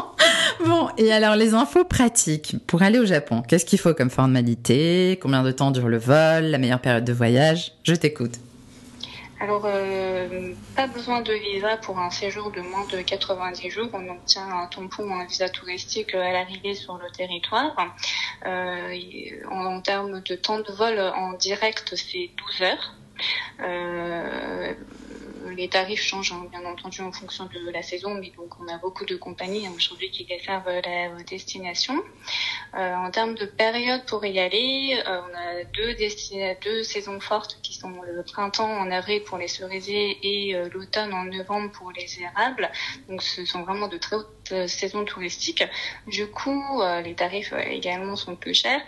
bon, 0.65 0.89
et 0.97 1.11
alors 1.11 1.35
les 1.35 1.53
infos 1.53 1.83
pratiques 1.83 2.55
pour 2.65 2.81
aller 2.81 2.99
au 2.99 3.05
Japon, 3.05 3.43
qu'est-ce 3.47 3.65
qu'il 3.65 3.79
faut 3.79 3.93
comme 3.93 4.09
formalité? 4.09 5.19
Combien 5.21 5.43
de 5.43 5.51
temps 5.51 5.71
dure 5.71 5.89
le 5.89 5.97
vol? 5.97 6.45
La 6.45 6.57
meilleure 6.57 6.81
période 6.81 7.03
de 7.03 7.13
voyage? 7.13 7.73
Je 7.83 7.95
t'écoute. 7.95 8.39
Alors, 9.39 9.65
euh, 9.65 10.55
pas 10.75 10.87
besoin 10.87 11.21
de 11.21 11.33
visa 11.33 11.75
pour 11.77 11.99
un 11.99 12.09
séjour 12.09 12.51
de 12.51 12.61
moins 12.61 12.85
de 12.87 13.01
90 13.01 13.69
jours. 13.69 13.89
On 13.93 14.07
obtient 14.09 14.47
un 14.47 14.67
tampon 14.67 15.13
un 15.13 15.25
visa 15.25 15.49
touristique 15.49 16.15
à 16.15 16.31
l'arrivée 16.31 16.73
sur 16.73 16.97
le 16.97 17.09
territoire. 17.11 17.75
Euh, 18.45 18.95
en, 19.51 19.65
en 19.65 19.81
termes 19.81 20.21
de 20.21 20.35
temps 20.35 20.59
de 20.59 20.71
vol 20.71 20.99
en 20.99 21.33
direct, 21.33 21.95
c'est 21.95 22.31
12 22.37 22.61
heures. 22.61 22.95
Euh, 23.61 24.73
les 25.49 25.69
tarifs 25.69 26.01
changent 26.01 26.31
hein, 26.31 26.47
bien 26.51 26.65
entendu 26.65 27.01
en 27.01 27.11
fonction 27.11 27.45
de 27.45 27.69
la 27.71 27.81
saison, 27.81 28.15
mais 28.15 28.31
donc 28.37 28.59
on 28.59 28.67
a 28.67 28.77
beaucoup 28.77 29.05
de 29.05 29.15
compagnies 29.15 29.67
hein, 29.67 29.73
aujourd'hui 29.75 30.11
qui 30.11 30.25
desservent 30.25 30.81
la 30.83 31.09
destination. 31.23 31.95
Euh, 32.75 32.93
en 32.95 33.11
termes 33.11 33.35
de 33.35 33.45
période 33.45 34.05
pour 34.05 34.25
y 34.25 34.39
aller, 34.39 35.01
euh, 35.07 35.21
on 35.29 35.35
a 35.35 35.63
deux, 35.73 35.95
deux 36.63 36.83
saisons 36.83 37.19
fortes 37.19 37.59
qui 37.61 37.73
sont 37.73 38.01
le 38.01 38.23
printemps 38.23 38.69
en 38.69 38.91
avril 38.91 39.23
pour 39.23 39.37
les 39.37 39.47
cerisiers 39.47 40.17
et 40.21 40.55
euh, 40.55 40.69
l'automne 40.73 41.13
en 41.13 41.25
novembre 41.25 41.71
pour 41.71 41.91
les 41.91 42.21
érables. 42.21 42.69
Donc 43.07 43.21
ce 43.21 43.45
sont 43.45 43.63
vraiment 43.63 43.87
de 43.87 43.97
très 43.97 44.15
hautes 44.15 44.44
euh, 44.51 44.67
saisons 44.67 45.05
touristiques. 45.05 45.63
Du 46.07 46.27
coup, 46.27 46.81
euh, 46.81 47.01
les 47.01 47.15
tarifs 47.15 47.53
euh, 47.53 47.59
également 47.59 48.15
sont 48.15 48.35
plus 48.35 48.53
chers. 48.53 48.81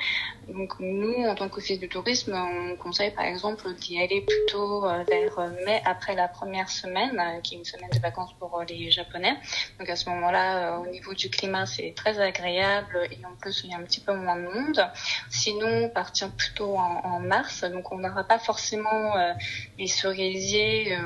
Donc 0.48 0.74
nous, 0.80 1.26
en 1.26 1.36
tant 1.36 1.50
qu'office 1.50 1.80
de 1.80 1.88
tourisme, 1.88 2.34
on 2.34 2.76
conseille 2.78 3.12
par 3.12 3.26
exemple 3.26 3.74
d'y 3.74 4.02
aller 4.02 4.22
plutôt 4.22 4.82
vers 4.82 5.50
mai 5.66 5.82
après 5.84 6.16
la 6.16 6.30
première 6.30 6.70
semaine, 6.70 7.22
qui 7.44 7.56
est 7.56 7.58
une 7.58 7.66
semaine 7.66 7.90
de 7.90 8.00
vacances 8.00 8.34
pour 8.40 8.64
les 8.70 8.90
Japonais. 8.90 9.36
Donc 9.78 9.90
à 9.90 9.98
ce 9.98 10.10
moment-là, 10.10 10.80
au 10.80 10.88
niveau 10.88 11.14
du 11.14 11.30
climat, 11.30 11.66
c'est 11.66 11.94
très 11.94 12.22
agréable 12.22 13.10
et 13.12 13.26
en 13.26 13.36
plus 13.36 13.62
il 13.66 13.72
y 13.72 13.74
a 13.74 13.78
un 13.78 13.84
petit 13.84 14.00
peu 14.00 14.16
moins 14.16 14.38
de 14.38 14.44
monde. 14.44 14.90
Sinon, 15.30 15.90
partir 15.90 16.32
plutôt 16.32 16.78
en, 16.78 17.02
en 17.04 17.20
mars, 17.20 17.66
donc 17.66 17.92
on 17.92 17.98
n'aura 17.98 18.24
pas 18.24 18.40
forcément 18.40 19.18
euh, 19.18 19.34
les 19.78 19.88
cerisiers, 19.88 20.96
euh, 20.96 21.00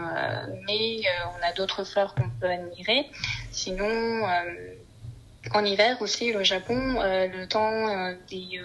mais 0.67 0.99
euh, 0.99 1.25
on 1.35 1.47
a 1.47 1.51
d'autres 1.53 1.83
fleurs 1.83 2.13
qu'on 2.15 2.29
peut 2.39 2.49
admirer. 2.49 3.09
Sinon, 3.51 3.85
euh, 3.87 4.73
en 5.53 5.65
hiver 5.65 5.97
aussi, 6.01 6.31
le 6.31 6.43
Japon, 6.43 6.99
euh, 6.99 7.27
le 7.27 7.47
temps 7.47 7.87
euh, 7.87 8.13
est 8.31 8.59
euh, 8.59 8.63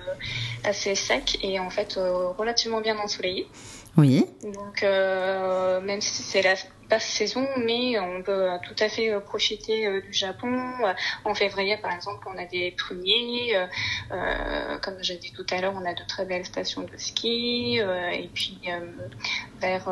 assez 0.65 0.95
sec 0.95 1.39
et 1.43 1.59
en 1.59 1.71
fait 1.71 1.97
euh, 1.97 2.29
relativement 2.29 2.81
bien 2.81 2.97
ensoleillé. 2.99 3.49
Oui. 3.97 4.27
Donc, 4.43 4.83
euh, 4.83 5.81
même 5.81 6.01
si 6.01 6.23
c'est 6.23 6.43
la 6.43 6.55
basse 6.89 7.07
saison, 7.07 7.47
mais 7.65 7.99
on 7.99 8.23
peut 8.23 8.49
tout 8.67 8.75
à 8.81 8.89
fait 8.89 9.19
profiter 9.21 10.01
du 10.03 10.13
Japon. 10.13 10.73
En 11.25 11.35
février, 11.35 11.77
par 11.79 11.93
exemple, 11.93 12.27
on 12.33 12.39
a 12.39 12.47
des 12.47 12.73
pruniers. 12.73 13.57
comme 14.11 14.99
j'ai 15.01 15.17
dit 15.17 15.33
tout 15.33 15.47
à 15.51 15.61
l'heure, 15.61 15.75
on 15.75 15.85
a 15.85 15.95
de 15.95 16.05
très 16.07 16.25
belles 16.25 16.47
stations 16.47 16.83
de 16.83 16.97
ski. 16.97 17.79
et 17.79 18.31
puis 18.35 18.61
vers 19.61 19.89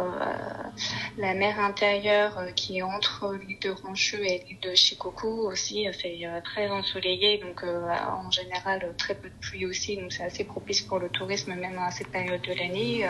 la 1.16 1.34
mer 1.34 1.58
intérieure 1.60 2.38
qui 2.54 2.78
est 2.78 2.82
entre 2.82 3.34
l'île 3.34 3.58
de 3.60 3.70
Ranchu 3.70 4.16
et 4.24 4.44
l'île 4.48 4.60
de 4.62 4.74
Shikoku 4.74 5.48
aussi, 5.48 5.86
c'est 6.00 6.20
très 6.44 6.68
ensoleillé, 6.68 7.38
donc 7.38 7.62
en 7.64 8.30
général 8.30 8.94
très 8.98 9.14
peu 9.14 9.28
de 9.28 9.34
pluie 9.40 9.66
aussi, 9.66 9.96
donc 9.96 10.12
c'est 10.12 10.24
assez 10.24 10.44
propice 10.44 10.82
pour 10.82 10.98
le 10.98 11.08
tourisme 11.08 11.54
même 11.54 11.78
à 11.78 11.90
cette 11.90 12.08
période 12.08 12.42
de 12.42 12.54
l'année. 12.54 13.06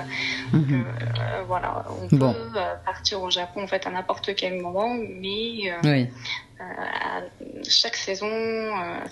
Mhm. 0.52 0.86
voilà, 1.46 1.84
on 2.02 2.08
peut 2.08 2.18
partir 2.84 3.22
au 3.22 3.30
Japon 3.30 3.66
fait 3.78 3.86
à 3.86 3.90
n'importe 3.90 4.34
quel 4.34 4.60
moment, 4.60 4.94
mais 4.94 5.72
oui. 5.84 6.08
à 6.60 7.20
chaque 7.68 7.96
saison 7.96 8.30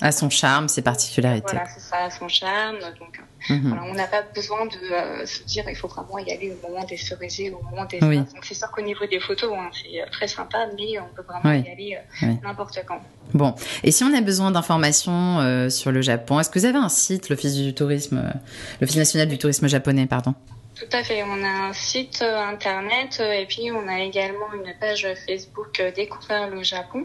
a 0.01 0.13
son 0.13 0.31
charme, 0.31 0.69
ses 0.69 0.83
particularités. 0.83 1.53
Voilà, 1.53 1.67
c'est 1.67 1.81
ça, 1.81 2.11
son 2.11 2.29
charme. 2.29 2.79
Donc, 2.99 3.21
mhm. 3.49 3.69
voilà, 3.69 3.85
on 3.85 3.95
n'a 3.95 4.07
pas 4.07 4.23
besoin 4.35 4.67
de 4.67 5.27
se 5.27 5.43
dire 5.45 5.65
il 5.69 5.77
faut 5.77 5.89
vraiment 5.89 6.19
y 6.19 6.31
aller 6.31 6.53
au 6.53 6.69
moment 6.69 6.85
des 6.85 6.97
cerisiers, 6.97 7.51
au 7.51 7.63
moment 7.63 7.85
des. 7.87 8.03
Oui. 8.03 8.23
C'est 8.43 8.55
sûr 8.55 8.71
qu'au 8.71 8.83
niveau 8.83 9.07
des 9.07 9.21
photos, 9.21 9.53
hein, 9.57 9.71
c'est 9.73 10.11
très 10.11 10.29
sympa, 10.29 10.67
mais 10.77 10.99
on 11.01 11.15
peut 11.15 11.23
vraiment 11.23 11.53
y 11.53 11.71
aller 11.71 11.99
n'importe 12.43 12.79
quand. 12.87 13.01
Bon, 13.35 13.55
et 13.83 13.93
si 13.93 14.05
on 14.05 14.15
a 14.15 14.21
besoin 14.21 14.51
d'informations 14.51 15.69
sur 15.71 15.91
le 15.93 16.03
Japon, 16.03 16.39
est-ce 16.39 16.51
que 16.51 16.59
vous 16.59 16.67
avez 16.67 16.79
un 16.79 16.89
site, 16.89 17.29
l'Office 17.29 17.55
du 17.55 17.75
tourisme, 17.75 18.33
l'Office 18.81 18.97
national 18.97 19.29
du 19.29 19.39
tourisme 19.39 19.67
japonais, 19.67 20.07
pardon? 20.07 20.35
Tout 20.75 20.97
à 20.97 21.03
fait. 21.03 21.23
On 21.23 21.45
a 21.45 21.69
un 21.69 21.73
site 21.73 22.21
euh, 22.23 22.39
internet 22.39 23.19
euh, 23.21 23.33
et 23.33 23.47
puis 23.47 23.71
on 23.73 23.87
a 23.89 24.01
également 24.01 24.53
une 24.55 24.73
page 24.81 25.07
Facebook 25.27 25.81
euh, 25.81 25.91
Découvrir 25.93 26.49
le 26.49 26.63
Japon 26.63 27.05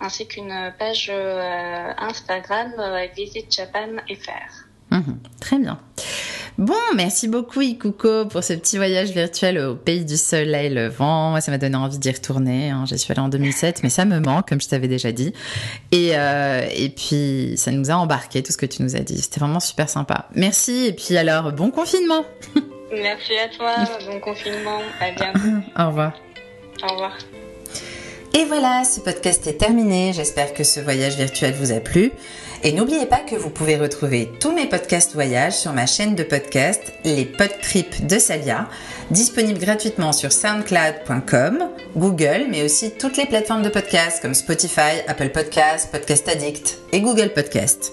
ainsi 0.00 0.26
qu'une 0.26 0.72
page 0.78 1.10
Instagram 1.10 2.72
Visit 3.16 3.52
Japan 3.52 3.96
FR. 4.08 4.94
Mhm, 4.94 5.18
très 5.40 5.58
bien. 5.58 5.80
Bon, 6.56 6.74
merci 6.94 7.26
beaucoup 7.26 7.60
Ikuko 7.60 8.26
pour 8.26 8.44
ce 8.44 8.52
petit 8.52 8.76
voyage 8.76 9.10
virtuel 9.10 9.58
au 9.58 9.74
pays 9.74 10.04
du 10.04 10.16
soleil 10.16 10.72
levant. 10.72 11.30
Moi, 11.30 11.40
ça 11.40 11.50
m'a 11.50 11.58
donné 11.58 11.74
envie 11.74 11.98
d'y 11.98 12.12
retourner. 12.12 12.70
Hein. 12.70 12.84
J'y 12.86 12.96
suis 12.96 13.10
allée 13.10 13.20
en 13.20 13.28
2007, 13.28 13.82
mais 13.82 13.88
ça 13.88 14.04
me 14.04 14.20
manque, 14.20 14.48
comme 14.48 14.60
je 14.60 14.68
t'avais 14.68 14.86
déjà 14.86 15.10
dit. 15.10 15.32
Et, 15.90 16.10
et 16.10 16.88
puis, 16.90 17.54
ça 17.56 17.72
nous 17.72 17.90
a 17.90 17.94
embarqué, 17.94 18.44
tout 18.44 18.52
ce 18.52 18.58
que 18.58 18.66
tu 18.66 18.82
nous 18.84 18.94
as 18.94 19.00
dit. 19.00 19.20
C'était 19.20 19.40
vraiment 19.40 19.58
super 19.58 19.88
sympa. 19.88 20.28
Merci, 20.34 20.86
et 20.86 20.92
puis 20.92 21.16
alors, 21.16 21.50
bon 21.52 21.72
confinement 21.72 22.24
Merci 22.92 23.36
à 23.38 23.48
toi, 23.48 23.74
bon 24.06 24.20
confinement, 24.20 24.80
à 25.00 25.10
bientôt. 25.10 25.38
Au 25.78 25.86
revoir. 25.86 26.12
Au 26.82 26.92
revoir. 26.92 27.16
Et 28.34 28.44
voilà, 28.46 28.82
ce 28.84 29.00
podcast 29.00 29.46
est 29.46 29.58
terminé. 29.58 30.12
J'espère 30.12 30.54
que 30.54 30.64
ce 30.64 30.80
voyage 30.80 31.16
virtuel 31.16 31.54
vous 31.54 31.70
a 31.70 31.80
plu. 31.80 32.10
Et 32.64 32.72
n'oubliez 32.72 33.06
pas 33.06 33.18
que 33.18 33.36
vous 33.36 33.50
pouvez 33.50 33.76
retrouver 33.76 34.30
tous 34.40 34.50
mes 34.50 34.66
podcasts 34.66 35.12
voyages 35.12 35.52
sur 35.52 35.72
ma 35.72 35.86
chaîne 35.86 36.14
de 36.14 36.22
podcast, 36.22 36.80
les 37.04 37.26
Podtrips 37.26 38.06
de 38.06 38.18
Salia, 38.18 38.68
disponible 39.10 39.58
gratuitement 39.58 40.12
sur 40.12 40.32
soundcloud.com, 40.32 41.68
Google, 41.94 42.46
mais 42.50 42.62
aussi 42.62 42.90
toutes 42.90 43.18
les 43.18 43.26
plateformes 43.26 43.62
de 43.62 43.68
podcasts 43.68 44.22
comme 44.22 44.34
Spotify, 44.34 45.02
Apple 45.06 45.28
Podcasts, 45.28 45.92
Podcast 45.92 46.26
Addict 46.26 46.78
et 46.92 47.02
Google 47.02 47.34
Podcasts. 47.34 47.92